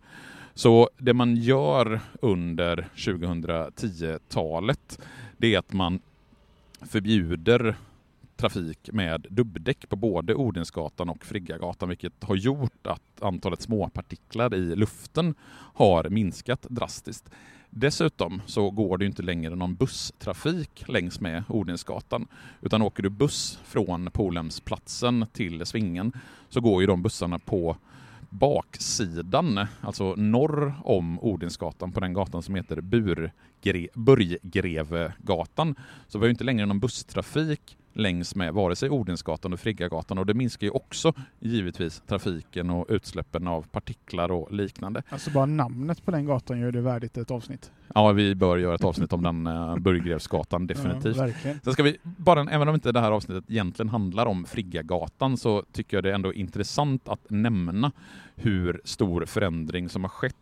Så 0.59 0.89
det 0.97 1.13
man 1.13 1.35
gör 1.35 2.01
under 2.21 2.87
2010-talet, 2.95 4.99
det 5.37 5.55
är 5.55 5.59
att 5.59 5.73
man 5.73 5.99
förbjuder 6.81 7.75
trafik 8.35 8.89
med 8.93 9.25
dubbdäck 9.29 9.89
på 9.89 9.95
både 9.95 10.35
Odensgatan 10.35 11.09
och 11.09 11.25
Friggagatan, 11.25 11.89
vilket 11.89 12.23
har 12.23 12.35
gjort 12.35 12.87
att 12.87 13.21
antalet 13.21 13.61
småpartiklar 13.61 14.55
i 14.55 14.75
luften 14.75 15.35
har 15.73 16.09
minskat 16.09 16.65
drastiskt. 16.69 17.29
Dessutom 17.69 18.41
så 18.45 18.69
går 18.69 18.97
det 18.97 19.05
inte 19.05 19.23
längre 19.23 19.55
någon 19.55 19.75
busstrafik 19.75 20.83
längs 20.87 21.19
med 21.19 21.43
Odensgatan, 21.47 22.27
utan 22.61 22.81
åker 22.81 23.03
du 23.03 23.09
buss 23.09 23.59
från 23.63 24.11
Polhemsplatsen 24.11 25.25
till 25.33 25.65
Svingen 25.65 26.11
så 26.49 26.61
går 26.61 26.81
ju 26.81 26.87
de 26.87 27.01
bussarna 27.01 27.39
på 27.39 27.77
baksidan, 28.29 29.67
alltså 29.81 30.15
norr 30.15 30.73
om 30.83 31.19
Odinsgatan, 31.19 31.91
på 31.91 31.99
den 31.99 32.13
gatan 32.13 32.43
som 32.43 32.55
heter 32.55 32.81
Burgre 32.81 33.31
Burggrevegatan. 33.93 35.75
Så 36.07 36.19
vi 36.19 36.25
har 36.25 36.29
inte 36.29 36.43
längre 36.43 36.65
någon 36.65 36.79
busstrafik 36.79 37.77
längs 37.93 38.35
med 38.35 38.53
vare 38.53 38.75
sig 38.75 38.89
Odensgatan 38.89 39.53
och 39.53 39.59
Friggagatan 39.59 40.17
och 40.17 40.25
det 40.25 40.33
minskar 40.33 40.67
ju 40.67 40.71
också 40.71 41.13
givetvis 41.39 42.01
trafiken 42.07 42.69
och 42.69 42.85
utsläppen 42.89 43.47
av 43.47 43.61
partiklar 43.71 44.31
och 44.31 44.51
liknande. 44.51 45.03
Alltså 45.09 45.31
bara 45.31 45.45
namnet 45.45 46.05
på 46.05 46.11
den 46.11 46.25
gatan 46.25 46.59
gör 46.59 46.71
det 46.71 46.81
värdigt 46.81 47.17
ett 47.17 47.31
avsnitt. 47.31 47.71
Ja, 47.95 48.11
vi 48.11 48.35
bör 48.35 48.57
göra 48.57 48.75
ett 48.75 48.83
avsnitt 48.83 49.13
om 49.13 49.23
den 49.23 49.47
uh, 49.47 49.77
Burggrevsgatan 49.77 50.67
definitivt. 50.67 51.17
Ja, 51.17 51.23
verkligen. 51.23 51.59
Sen 51.63 51.73
ska 51.73 51.83
vi, 51.83 51.97
bara, 52.03 52.41
även 52.51 52.67
om 52.67 52.75
inte 52.75 52.91
det 52.91 52.99
här 52.99 53.11
avsnittet 53.11 53.43
egentligen 53.47 53.89
handlar 53.89 54.25
om 54.25 54.45
Friggagatan 54.45 55.37
så 55.37 55.63
tycker 55.71 55.97
jag 55.97 56.03
det 56.03 56.09
är 56.09 56.13
ändå 56.13 56.33
intressant 56.33 57.09
att 57.09 57.29
nämna 57.29 57.91
hur 58.35 58.81
stor 58.83 59.25
förändring 59.25 59.89
som 59.89 60.03
har 60.03 60.09
skett 60.09 60.35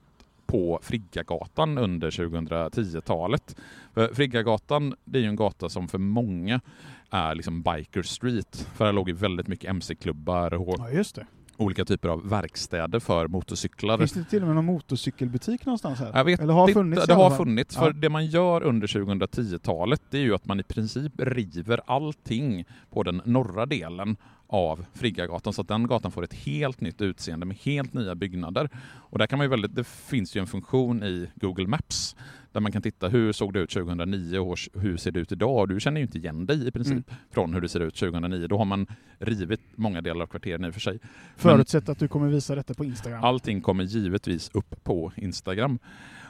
på 0.47 0.79
Friggagatan 0.81 1.77
under 1.77 2.11
2010-talet. 2.11 3.55
För 3.93 4.13
Friggagatan, 4.13 4.95
det 5.05 5.19
är 5.19 5.23
ju 5.23 5.29
en 5.29 5.35
gata 5.35 5.69
som 5.69 5.87
för 5.87 5.97
många 5.97 6.61
är 7.11 7.35
liksom 7.35 7.61
Biker 7.61 8.01
Street. 8.01 8.67
För 8.75 8.85
här 8.85 8.93
låg 8.93 9.09
ju 9.09 9.15
väldigt 9.15 9.47
mycket 9.47 9.69
MC-klubbar 9.69 10.53
och 10.53 10.75
Ja, 10.79 10.89
just 10.89 11.15
det. 11.15 11.25
olika 11.57 11.85
typer 11.85 12.09
av 12.09 12.29
verkstäder 12.29 12.99
för 12.99 13.27
motorcyklar. 13.27 13.97
Finns 13.97 14.11
det 14.13 14.23
till 14.23 14.41
och 14.41 14.47
med 14.47 14.55
någon 14.55 14.65
motorcykelbutik 14.65 15.65
någonstans 15.65 15.99
här? 15.99 16.11
Jag 16.13 16.23
vet 16.25 16.39
Eller 16.39 16.53
har 16.53 16.61
inte, 16.61 16.73
funnits 16.73 17.07
det 17.07 17.13
har 17.13 17.31
funnits. 17.31 17.75
Ja. 17.75 17.81
För 17.81 17.93
det 17.93 18.09
man 18.09 18.25
gör 18.25 18.63
under 18.63 18.87
2010-talet 18.87 20.01
det 20.09 20.17
är 20.17 20.21
ju 20.21 20.35
att 20.35 20.45
man 20.45 20.59
i 20.59 20.63
princip 20.63 21.13
river 21.17 21.81
allting 21.87 22.65
på 22.89 23.03
den 23.03 23.21
norra 23.25 23.65
delen 23.65 24.17
av 24.49 24.85
Friggagatan 24.93 25.53
så 25.53 25.61
att 25.61 25.67
den 25.67 25.87
gatan 25.87 26.11
får 26.11 26.23
ett 26.23 26.33
helt 26.33 26.81
nytt 26.81 27.01
utseende 27.01 27.45
med 27.45 27.57
helt 27.57 27.93
nya 27.93 28.15
byggnader. 28.15 28.69
Och 28.85 29.17
där 29.17 29.27
kan 29.27 29.37
man 29.37 29.45
ju 29.45 29.49
väldigt, 29.49 29.75
det 29.75 29.87
finns 29.87 30.35
ju 30.35 30.39
en 30.41 30.47
funktion 30.47 31.03
i 31.03 31.29
Google 31.35 31.67
Maps 31.67 32.15
där 32.51 32.59
man 32.61 32.71
kan 32.71 32.81
titta 32.81 33.07
hur 33.07 33.31
såg 33.31 33.53
det 33.53 33.59
ut 33.59 33.69
2009 33.69 34.37
och 34.39 34.57
hur 34.73 34.97
ser 34.97 35.11
det 35.11 35.19
ut 35.19 35.31
idag? 35.31 35.69
Du 35.69 35.79
känner 35.79 36.01
ju 36.01 36.05
inte 36.05 36.17
igen 36.17 36.45
dig 36.45 36.67
i 36.67 36.71
princip 36.71 36.93
Mm. 36.93 37.03
från 37.31 37.53
hur 37.53 37.61
det 37.61 37.69
ser 37.69 37.79
ut 37.79 37.95
2009. 37.95 38.47
Då 38.47 38.57
har 38.57 38.65
man 38.65 38.87
rivit 39.19 39.61
många 39.75 40.01
delar 40.01 40.21
av 40.21 40.27
kvarteren 40.27 40.65
i 40.65 40.69
och 40.69 40.73
för 40.73 40.81
sig. 40.81 40.99
Förutsatt 41.35 41.89
att 41.89 41.99
du 41.99 42.07
kommer 42.07 42.27
visa 42.27 42.55
detta 42.55 42.73
på 42.73 42.85
Instagram. 42.85 43.23
Allting 43.23 43.61
kommer 43.61 43.83
givetvis 43.83 44.49
upp 44.53 44.83
på 44.83 45.11
Instagram. 45.15 45.79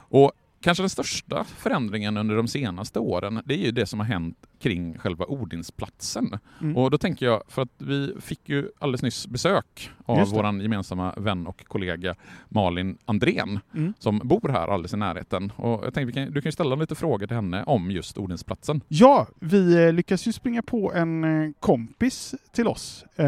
Och 0.09 0.31
kanske 0.67 0.83
den 0.83 0.89
största 0.89 1.43
förändringen 1.43 2.17
under 2.17 2.35
de 2.35 2.47
senaste 2.47 2.99
åren, 2.99 3.41
det 3.45 3.53
är 3.53 3.65
ju 3.65 3.71
det 3.71 3.85
som 3.85 3.99
har 3.99 4.07
hänt 4.07 4.37
kring 4.59 4.97
själva 4.97 5.25
Odinsplatsen. 5.25 6.37
Mm. 6.61 6.77
Och 6.77 6.91
då 6.91 6.97
tänker 6.97 7.25
jag, 7.25 7.43
för 7.47 7.61
att 7.61 7.69
vi 7.77 8.13
fick 8.19 8.49
ju 8.49 8.69
alldeles 8.79 9.01
nyss 9.01 9.27
besök 9.27 9.89
av 10.05 10.29
vår 10.29 10.61
gemensamma 10.61 11.13
vän 11.17 11.47
och 11.47 11.65
kollega 11.67 12.15
Malin 12.49 12.97
Andrén, 13.05 13.59
Mm. 13.73 13.93
som 13.99 14.19
bor 14.23 14.49
här 14.49 14.67
alldeles 14.67 14.93
i 14.93 14.97
närheten. 14.97 15.51
Och 15.55 15.85
jag 15.85 15.93
tänkte, 15.93 16.25
du 16.25 16.41
kan 16.41 16.47
ju 16.47 16.51
ställa 16.51 16.75
lite 16.75 16.95
frågor 16.95 17.27
till 17.27 17.35
henne 17.35 17.63
om 17.63 17.91
just 17.91 18.17
Odinsplatsen. 18.17 18.81
Ja, 18.87 19.27
vi 19.39 19.85
eh, 19.85 19.93
lyckas 19.93 20.27
ju 20.27 20.31
springa 20.33 20.61
på 20.61 20.93
en 20.93 21.23
eh, 21.23 21.51
kompis 21.59 22.35
till 22.51 22.67
oss 22.67 23.05
eh, 23.15 23.25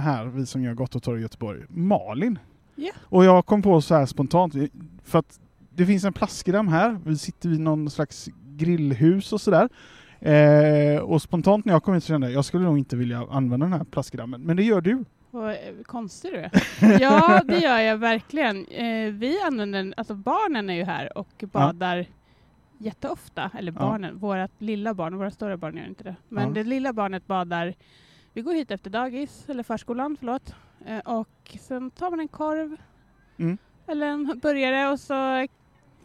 här, 0.00 0.24
vi 0.26 0.46
som 0.46 0.62
gör 0.62 0.74
Gottotorg 0.74 1.18
i 1.18 1.22
Göteborg, 1.22 1.62
Malin. 1.68 2.38
Ja. 2.74 2.92
Och 3.02 3.24
jag 3.24 3.46
kom 3.46 3.62
på 3.62 3.80
så 3.80 3.94
här 3.94 4.06
spontant, 4.06 4.54
för 5.04 5.18
att 5.18 5.40
det 5.76 5.86
finns 5.86 6.04
en 6.04 6.12
plastgram 6.12 6.68
här, 6.68 6.98
vi 7.04 7.18
sitter 7.18 7.48
vid 7.48 7.60
någon 7.60 7.90
slags 7.90 8.28
grillhus 8.56 9.32
och 9.32 9.40
sådär. 9.40 9.68
Eh, 10.20 11.00
och 11.00 11.22
spontant 11.22 11.64
när 11.64 11.72
jag 11.72 11.82
kom 11.82 11.94
hit 11.94 12.04
så 12.04 12.08
kände 12.08 12.26
jag, 12.26 12.34
jag 12.36 12.44
skulle 12.44 12.64
nog 12.64 12.78
inte 12.78 12.96
vilja 12.96 13.26
använda 13.30 13.66
den 13.66 13.72
här 13.72 13.84
plastgrammen, 13.84 14.40
men 14.42 14.56
det 14.56 14.62
gör 14.62 14.80
du. 14.80 15.04
Vad 15.30 15.50
eh, 15.50 15.56
konstig 15.86 16.32
du 16.32 16.38
är. 16.38 16.50
Ja, 17.00 17.42
det 17.44 17.58
gör 17.58 17.78
jag 17.78 17.96
verkligen. 17.96 18.66
Eh, 18.66 19.12
vi 19.12 19.40
använder 19.46 19.78
den, 19.78 19.94
alltså 19.96 20.14
barnen 20.14 20.70
är 20.70 20.74
ju 20.74 20.84
här 20.84 21.18
och 21.18 21.44
badar 21.52 22.06
jätteofta. 22.78 23.50
Eller 23.58 23.72
Ja. 23.72 23.78
barnen, 23.78 24.18
vårt 24.18 24.50
lilla 24.60 24.94
barn, 24.94 25.16
våra 25.18 25.30
stora 25.30 25.56
barn 25.56 25.76
gör 25.76 25.86
inte 25.86 26.04
det. 26.04 26.16
Men 26.28 26.48
Ja. 26.48 26.54
det 26.54 26.64
lilla 26.64 26.92
barnet 26.92 27.26
badar, 27.26 27.74
vi 28.32 28.42
går 28.42 28.54
hit 28.54 28.70
efter 28.70 28.90
dagis, 28.90 29.44
eller 29.48 29.62
förskolan, 29.62 30.16
förlåt. 30.18 30.54
Eh, 30.86 30.98
och 30.98 31.56
sen 31.60 31.90
tar 31.90 32.10
man 32.10 32.20
en 32.20 32.28
korv, 32.28 32.76
Mm. 33.38 33.58
eller 33.86 34.06
en 34.06 34.38
burgare 34.42 34.88
och 34.92 35.00
så 35.00 35.46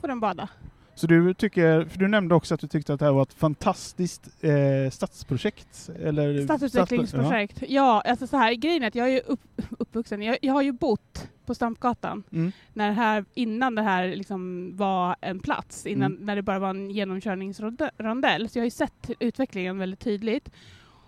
får 0.01 0.07
den 0.07 0.19
bada. 0.19 0.49
Så 0.95 1.07
du 1.07 1.33
tycker, 1.33 1.85
för 1.85 1.99
du 1.99 2.07
nämnde 2.07 2.35
också 2.35 2.53
att 2.53 2.59
du 2.59 2.67
tyckte 2.67 2.93
att 2.93 2.99
det 2.99 3.05
här 3.05 3.11
var 3.13 3.21
ett 3.21 3.33
fantastiskt 3.33 4.29
eh, 4.41 4.89
stadsprojekt? 4.91 5.89
Eller 6.03 6.43
Stadsutvecklingsprojekt. 6.43 7.63
Ja, 7.67 8.01
alltså 8.05 8.27
så 8.27 8.37
här, 8.37 8.53
grejen 8.53 8.83
är 8.83 8.87
att 8.87 8.95
jag 8.95 9.07
är 9.07 9.11
ju 9.11 9.19
upp, 9.19 9.41
uppvuxen, 9.79 10.21
jag, 10.21 10.37
jag 10.41 10.53
har 10.53 10.61
ju 10.61 10.71
bott 10.71 11.27
på 11.45 11.55
Stampgatan 11.55 12.23
Mm. 12.31 12.51
när 12.73 12.87
det 12.87 12.93
här, 12.93 13.25
innan 13.33 13.75
det 13.75 13.81
här 13.81 14.07
liksom 14.15 14.71
var 14.77 15.15
en 15.21 15.39
plats, 15.39 15.85
innan, 15.85 16.11
Mm. 16.11 16.25
när 16.25 16.35
det 16.35 16.41
bara 16.41 16.59
var 16.59 16.69
en 16.69 16.91
genomkörningsrondell. 16.91 18.49
Så 18.49 18.57
jag 18.57 18.61
har 18.61 18.65
ju 18.65 18.71
sett 18.71 19.09
utvecklingen 19.19 19.77
väldigt 19.77 19.99
tydligt. 19.99 20.49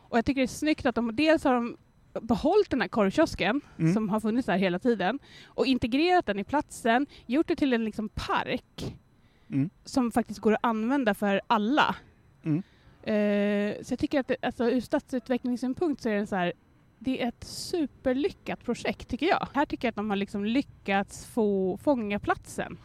Och 0.09 0.17
jag 0.17 0.25
tycker 0.25 0.41
det 0.41 0.45
är 0.45 0.47
snyggt 0.47 0.85
att 0.85 0.95
de 0.95 1.15
dels 1.15 1.43
har 1.43 1.53
de 1.53 1.77
behållit 2.21 2.69
den 2.69 2.81
här 2.81 2.87
korvkiosken 2.87 3.61
Mm. 3.79 3.93
som 3.93 4.09
har 4.09 4.19
funnits 4.19 4.45
där 4.45 4.57
hela 4.57 4.79
tiden 4.79 5.19
och 5.45 5.65
integrerat 5.65 6.25
den 6.25 6.39
i 6.39 6.43
platsen, 6.43 7.05
gjort 7.25 7.47
det 7.47 7.55
till 7.55 7.73
en 7.73 7.85
liksom 7.85 8.09
park 8.09 8.95
Mm. 9.49 9.69
som 9.85 10.11
faktiskt 10.11 10.39
går 10.39 10.53
att 10.53 10.59
använda 10.63 11.13
för 11.13 11.41
alla. 11.47 11.95
Mm. 12.43 12.63
Eh, 13.03 13.83
så 13.83 13.91
jag 13.93 13.99
tycker 13.99 14.19
att 14.19 14.27
det, 14.27 14.35
alltså, 14.41 14.69
ur 14.71 14.81
stadsutvecklingssynpunkt 14.81 16.01
så 16.01 16.09
är 16.09 16.15
det 16.15 16.27
så 16.27 16.35
här, 16.35 16.53
det 16.99 17.23
är 17.23 17.27
ett 17.27 17.43
superlyckat 17.43 18.63
projekt 18.65 19.07
tycker 19.09 19.25
jag. 19.25 19.47
Här 19.53 19.65
tycker 19.65 19.87
jag 19.87 19.89
att 19.91 19.95
de 19.95 20.09
har 20.09 20.17
liksom 20.17 20.45
lyckats 20.45 21.25
få 21.25 21.77
fånga 21.77 22.19
platsen 22.19 22.77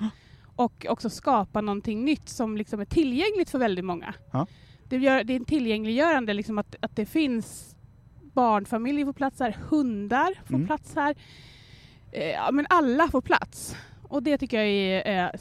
och 0.57 0.87
också 0.89 1.11
skapa 1.11 1.61
någonting 1.61 2.05
nytt 2.05 2.29
som 2.29 2.57
liksom 2.57 2.81
är 2.81 2.85
tillgängligt 2.85 3.51
för 3.51 3.59
väldigt 3.59 3.85
många. 3.85 4.15
Ja. 4.33 4.47
Det, 4.89 4.97
gör, 4.97 5.25
det 5.25 5.33
är 5.33 5.37
en 5.37 5.45
tillgängliggörande 5.45 6.33
liksom 6.35 6.59
att, 6.59 6.77
att 6.81 6.97
det 6.97 7.07
finns 7.07 7.77
barnfamiljer 8.43 9.05
får 9.05 9.13
plats 9.13 9.41
här, 9.41 9.57
hundar 9.69 10.35
får 10.47 10.55
Mm. 10.55 10.67
plats 10.67 10.95
här. 10.95 11.15
Eh, 12.13 12.27
ja, 12.31 12.51
men 12.53 12.67
alla 12.71 13.09
får 13.09 13.21
plats. 13.21 13.77
Och 14.09 14.23
det 14.23 14.39
tycker 14.39 14.57
jag 14.63 14.67
är, 15.07 15.33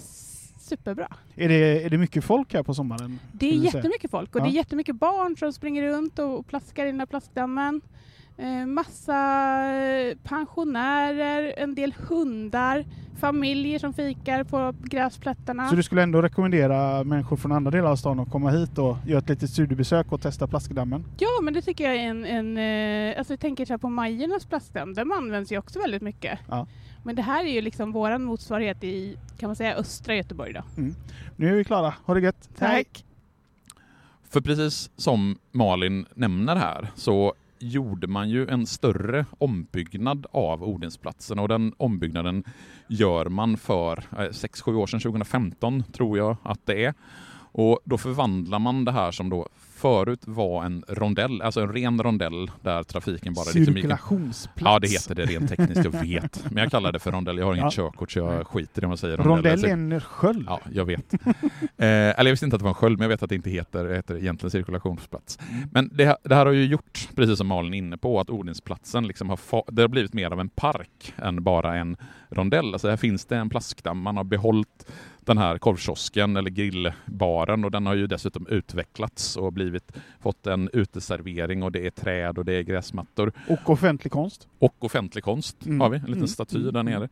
superbra. 0.60 1.08
Är 1.36 1.50
det, 1.50 1.84
är 1.86 1.90
det 1.90 1.98
mycket 1.98 2.24
folk 2.24 2.54
här 2.54 2.64
på 2.64 2.74
sommaren? 2.74 3.20
Det 3.32 3.46
är 3.50 3.52
du 3.54 3.58
säga? 3.60 3.72
jättemycket 3.74 4.12
folk 4.12 4.36
och 4.36 4.42
Ja. 4.42 4.46
det 4.46 4.52
är 4.52 4.54
jättemycket 4.54 4.96
barn 4.96 5.38
som 5.38 5.54
springer 5.54 5.84
runt 5.84 6.20
och 6.20 6.48
plaskar 6.48 6.86
i 6.86 6.92
den 6.92 7.00
här 7.00 7.06
plastdammen. 7.08 7.82
Eh, 8.39 8.65
massa 8.65 9.15
eh, 9.76 10.17
pensionärer, 10.23 11.54
en 11.58 11.76
del 11.76 11.93
hundar, 11.93 12.86
familjer 13.19 13.80
som 13.80 13.93
fikar 13.93 14.43
på 14.43 14.73
gräsplättarna. 14.84 15.69
Så 15.69 15.76
du 15.76 15.84
skulle 15.84 16.04
ändå 16.04 16.21
rekommendera 16.21 17.04
människor 17.04 17.38
från 17.38 17.52
andra 17.52 17.71
delar 17.71 17.91
av 17.91 17.95
stan 17.95 18.19
att 18.19 18.32
komma 18.32 18.50
hit 18.50 18.78
och 18.78 18.97
göra 19.06 19.19
ett 19.19 19.30
litet 19.30 19.50
studiebesök 19.50 20.12
och 20.12 20.21
testa 20.21 20.47
plaskdammen? 20.47 21.06
Ja, 21.17 21.41
men 21.41 21.54
det 21.54 21.62
tycker 21.62 21.84
jag 21.84 21.95
är 21.95 22.00
en... 22.00 22.26
en 22.26 22.58
eh, 22.58 23.17
alltså 23.17 23.34
jag 23.34 23.39
tänker 23.39 23.65
så 23.65 23.73
här 23.73 23.78
på 23.78 23.89
Majornas 23.89 24.45
plastdamm, 24.45 24.93
den 24.93 25.12
används 25.12 25.52
ju 25.52 25.58
också 25.58 25.80
väldigt 25.80 26.02
mycket. 26.02 26.39
Ja. 26.50 26.67
Men 27.04 27.15
det 27.15 27.21
här 27.21 27.45
är 27.45 27.52
ju 27.52 27.62
liksom 27.62 27.91
våran 27.91 28.23
motsvarighet 28.23 28.84
i, 28.84 29.17
kan 29.38 29.50
man 29.50 29.56
säga, 29.56 29.76
östra 29.76 30.15
Göteborg 30.15 30.54
då. 30.54 30.63
Nu 31.36 31.50
är 31.50 31.56
vi 31.56 31.63
klara. 31.63 31.93
Ha 32.06 32.13
det 32.13 32.19
gött. 32.19 32.50
Tack! 32.58 33.06
För 34.30 34.41
precis 34.41 34.89
som 34.95 35.38
Malin 35.52 36.06
nämner 36.13 36.56
här 36.56 36.91
så 36.95 37.34
gjorde 37.60 38.08
man 38.08 38.30
ju 38.30 38.48
en 38.48 38.65
större 38.65 39.26
ombyggnad 39.38 40.26
av 40.32 40.63
Odensplatsen 40.63 41.39
och 41.39 41.48
den 41.48 41.74
ombyggnaden 41.78 42.43
gör 42.88 43.26
man 43.26 43.58
för 43.58 43.98
eh, 44.12 44.15
6-7 44.15 44.76
år 44.76 44.88
sedan, 44.88 45.00
2015 45.00 45.84
tror 45.84 46.17
jag 46.17 46.38
att 46.43 46.65
det 46.65 46.86
är. 46.86 46.93
Och 47.58 47.80
då 47.84 47.98
förvandlar 47.98 48.60
man 48.60 48.86
det 48.86 48.91
här 48.91 49.12
som 49.12 49.30
då 49.30 49.48
förut 49.76 50.22
var 50.26 50.65
en 50.65 50.84
rondell, 50.88 51.41
alltså 51.41 51.62
en 51.62 51.74
ren 51.74 52.04
rondell 52.04 52.52
där 52.62 52.84
trafiken 52.84 53.34
bara... 53.34 53.46
Cirkulationsplats. 53.46 54.74
Ja, 54.74 54.80
det 54.80 54.88
heter 54.88 55.15
det 55.15 55.26
rent 55.26 55.50
tekniskt, 55.50 55.84
jag 55.84 55.91
vet. 55.91 56.52
Men 56.52 56.63
jag 56.63 56.72
kallar 56.72 56.91
det 56.91 57.00
för 57.00 57.12
rondell. 57.12 57.38
Jag 57.38 57.46
har 57.46 57.54
inget 57.54 57.63
ja. 57.63 57.72
körkort 57.72 58.12
så 58.12 58.20
jag 58.20 58.48
skiter 58.48 58.82
i 58.82 58.86
om 58.86 58.91
jag 58.91 59.00
säger 59.00 59.17
rondell. 59.17 59.36
Rondell 59.36 59.65
är 59.65 59.74
en 59.74 60.02
sköld. 60.02 60.46
Ja, 60.48 60.60
jag 60.74 60.86
vet. 60.86 61.13
eh, 61.13 61.20
eller 61.78 62.24
jag 62.24 62.32
visste 62.32 62.46
inte 62.46 62.56
att 62.56 62.60
det 62.60 62.63
var 62.63 62.72
en 62.72 62.76
sköld, 62.76 62.98
men 62.98 63.04
jag 63.04 63.10
vet 63.10 63.24
att 63.24 63.30
det 63.30 63.36
inte 63.36 63.50
heter, 63.50 63.84
det 63.84 63.96
heter 63.96 64.17
egentligen 64.17 64.52
cirkulationsplats. 64.52 65.39
Mm. 65.50 65.70
Men 65.72 65.89
det, 65.93 66.17
det, 66.24 66.36
här 66.36 66.46
har 66.46 66.54
ju 66.54 66.65
gjort, 66.65 67.10
precis 67.15 67.38
som 67.38 67.48
Malin 67.48 67.74
är 67.74 67.78
inne 67.78 67.98
på, 67.98 68.20
att 68.20 68.30
Odensplatsen 68.30 69.08
liksom 69.08 69.30
har, 69.30 69.72
det 69.72 69.82
har 69.82 69.89
blivit 69.89 70.13
mer 70.13 70.32
av 70.32 70.39
en 70.39 70.50
park 70.50 71.13
än 71.17 71.43
bara 71.43 71.76
en 71.76 71.98
rondell. 72.30 72.74
Alltså 72.74 72.90
här 72.90 72.98
finns 72.98 73.26
det 73.26 73.38
en 73.38 73.50
plaskdamm, 73.50 74.02
man 74.02 74.18
har 74.18 74.24
behållit 74.24 74.86
den 75.20 75.38
här 75.38 75.58
korvkiosken 75.58 76.38
eller 76.38 76.50
grillbaren 76.50 77.66
och 77.66 77.72
den 77.72 77.86
har 77.86 77.96
ju 77.96 78.08
dessutom 78.08 78.48
utvecklats 78.48 79.36
och 79.38 79.54
blivit, 79.54 79.92
fått 80.20 80.48
en 80.48 80.70
uteservering 80.74 81.63
och 81.63 81.72
det 81.72 81.86
är 81.86 81.90
träd 81.90 82.38
och 82.38 82.46
det 82.46 82.54
är 82.54 82.62
gräsmattor. 82.62 83.32
Och 83.48 83.70
offentlig 83.70 84.12
konst. 84.12 84.48
Och 84.60 84.86
offentlig 84.86 85.24
konst 85.24 85.66
mm. 85.66 85.82
har 85.82 85.90
vi, 85.90 85.98
en 85.98 86.02
liten 86.02 86.18
mm. 86.18 86.28
staty 86.28 86.58
mm. 86.58 86.74
där 86.74 86.84
nere. 86.84 87.10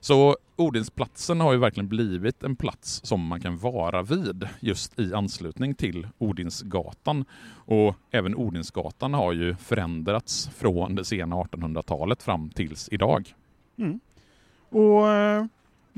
Så 0.00 0.36
Odinsplatsen 0.56 1.40
har 1.40 1.52
ju 1.52 1.58
verkligen 1.58 1.88
blivit 1.88 2.42
en 2.42 2.56
plats 2.56 3.00
som 3.04 3.26
man 3.26 3.40
kan 3.40 3.56
vara 3.56 4.02
vid 4.02 4.48
just 4.60 4.98
i 4.98 5.14
anslutning 5.14 5.74
till 5.74 6.06
Odinsgatan. 6.18 7.24
Och 7.50 7.94
även 8.10 8.34
Odinsgatan 8.34 9.14
har 9.14 9.32
ju 9.32 9.54
förändrats 9.54 10.50
från 10.56 10.94
det 10.94 11.04
sena 11.04 11.36
1800-talet 11.36 12.22
fram 12.22 12.50
tills 12.50 12.88
idag. 12.92 13.34
Mm. 13.78 14.00
Och 14.70 15.08
eh, 15.08 15.44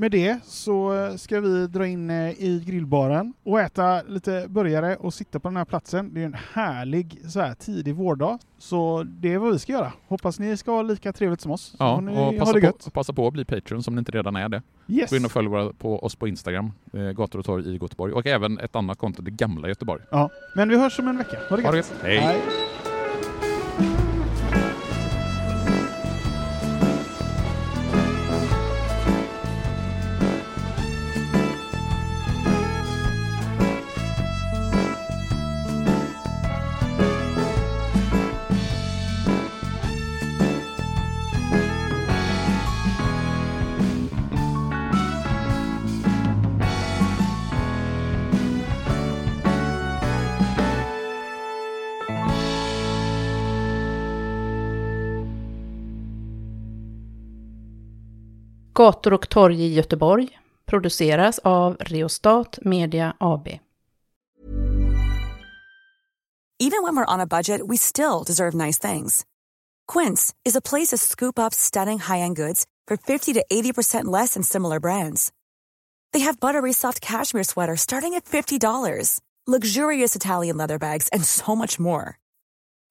med 0.01 0.11
det 0.11 0.39
så 0.45 0.93
ska 1.19 1.41
vi 1.41 1.67
dra 1.67 1.87
in 1.87 2.11
eh, 2.11 2.31
i 2.31 2.63
grillbaren 2.67 3.35
och 3.43 3.61
äta 3.61 4.03
lite 4.03 4.47
burgare 4.49 4.97
och 4.97 5.15
sitta 5.15 5.41
på 5.41 5.49
den 5.49 5.57
här 5.57 5.65
platsen. 5.65 6.15
Det 6.15 6.21
är 6.21 6.25
en 6.27 6.37
härlig 6.53 7.21
så 7.29 7.41
här, 7.41 7.55
tidig 7.55 7.95
vårdag. 7.95 8.39
Så 8.59 9.03
det 9.07 9.33
är 9.35 9.39
vad 9.39 9.53
vi 9.53 9.59
ska 9.59 9.73
göra. 9.73 9.93
Hoppas 10.09 10.39
ni 10.39 10.57
ska 10.57 10.71
ha 10.71 10.83
lika 10.83 11.13
trevligt 11.13 11.41
som 11.41 11.51
oss. 11.51 11.75
Ja, 11.79 11.97
och 11.97 12.39
passa 12.39 12.61
på, 12.61 12.91
passa 12.91 13.13
på 13.13 13.27
att 13.27 13.33
bli 13.33 13.45
Patreon 13.45 13.83
som 13.83 13.95
ni 13.95 13.99
inte 13.99 14.13
redan 14.13 14.37
är 14.37 14.49
det. 14.49 14.63
Yes. 14.89 15.11
Gå 15.11 15.17
in 15.17 15.25
och 15.25 15.33
följ 15.33 15.49
på 15.79 16.05
oss 16.05 16.17
på 16.17 16.29
Instagram, 16.29 16.73
eh, 16.93 17.01
Gator 17.01 17.39
och 17.39 17.45
torg 17.45 17.69
i 17.69 17.73
Göteborg 17.73 18.13
och 18.13 18.27
även 18.27 18.59
ett 18.59 18.77
annat 18.77 18.99
konto, 18.99 19.23
det 19.23 19.31
gamla 19.31 19.69
Göteborg. 19.69 20.03
Ja, 20.11 20.31
men 20.57 20.69
vi 20.69 20.79
hörs 20.79 20.99
om 20.99 21.09
en 21.09 21.17
vecka. 21.17 21.39
Ha 21.49 21.57
det 21.57 21.63
gött. 21.63 21.67
Ha 21.67 21.73
det 21.73 21.77
gött. 21.77 21.93
Hej. 22.03 22.19
Hej. 22.19 22.41
Gator 58.81 59.13
och 59.13 59.29
torg 59.29 59.63
i 59.63 59.75
Göteborg 59.75 60.39
produceras 60.67 61.39
av 61.39 61.77
Reostat 61.81 62.59
Media 62.63 63.17
AB. 63.19 63.49
Even 66.59 66.83
when 66.83 66.97
we're 66.97 67.15
on 67.15 67.21
a 67.21 67.27
budget 67.27 67.61
we 67.69 67.77
still 67.77 68.25
deserve 68.27 68.67
nice 68.67 68.93
things. 68.93 69.25
Quince 69.93 70.35
is 70.49 70.57
a 70.57 70.61
place 70.61 70.89
to 70.89 70.99
scoop 70.99 71.39
up 71.39 71.55
stunning 71.55 71.99
high-end 71.99 72.37
goods 72.37 72.65
for 72.89 72.97
50 72.97 73.35
to 73.35 73.45
80% 73.53 74.19
less 74.19 74.35
than 74.35 74.43
similar 74.43 74.81
brands. 74.81 75.33
They 76.13 76.25
have 76.25 76.41
buttery 76.41 76.73
soft 76.73 77.01
cashmere 77.01 77.45
sweaters 77.45 77.81
starting 77.81 78.15
at 78.15 78.25
$50, 78.25 79.21
luxurious 79.47 80.17
Italian 80.17 80.57
leather 80.57 80.79
bags 80.79 81.09
and 81.13 81.25
so 81.25 81.57
much 81.57 81.81
more. 81.81 82.19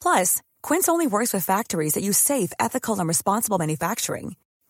Plus, 0.04 0.41
Quince 0.67 0.91
only 0.91 1.08
works 1.08 1.34
with 1.34 1.45
factories 1.45 1.93
that 1.93 2.04
use 2.04 2.17
safe, 2.17 2.52
ethical 2.60 2.99
and 2.99 3.08
responsible 3.08 3.58
manufacturing. 3.58 4.36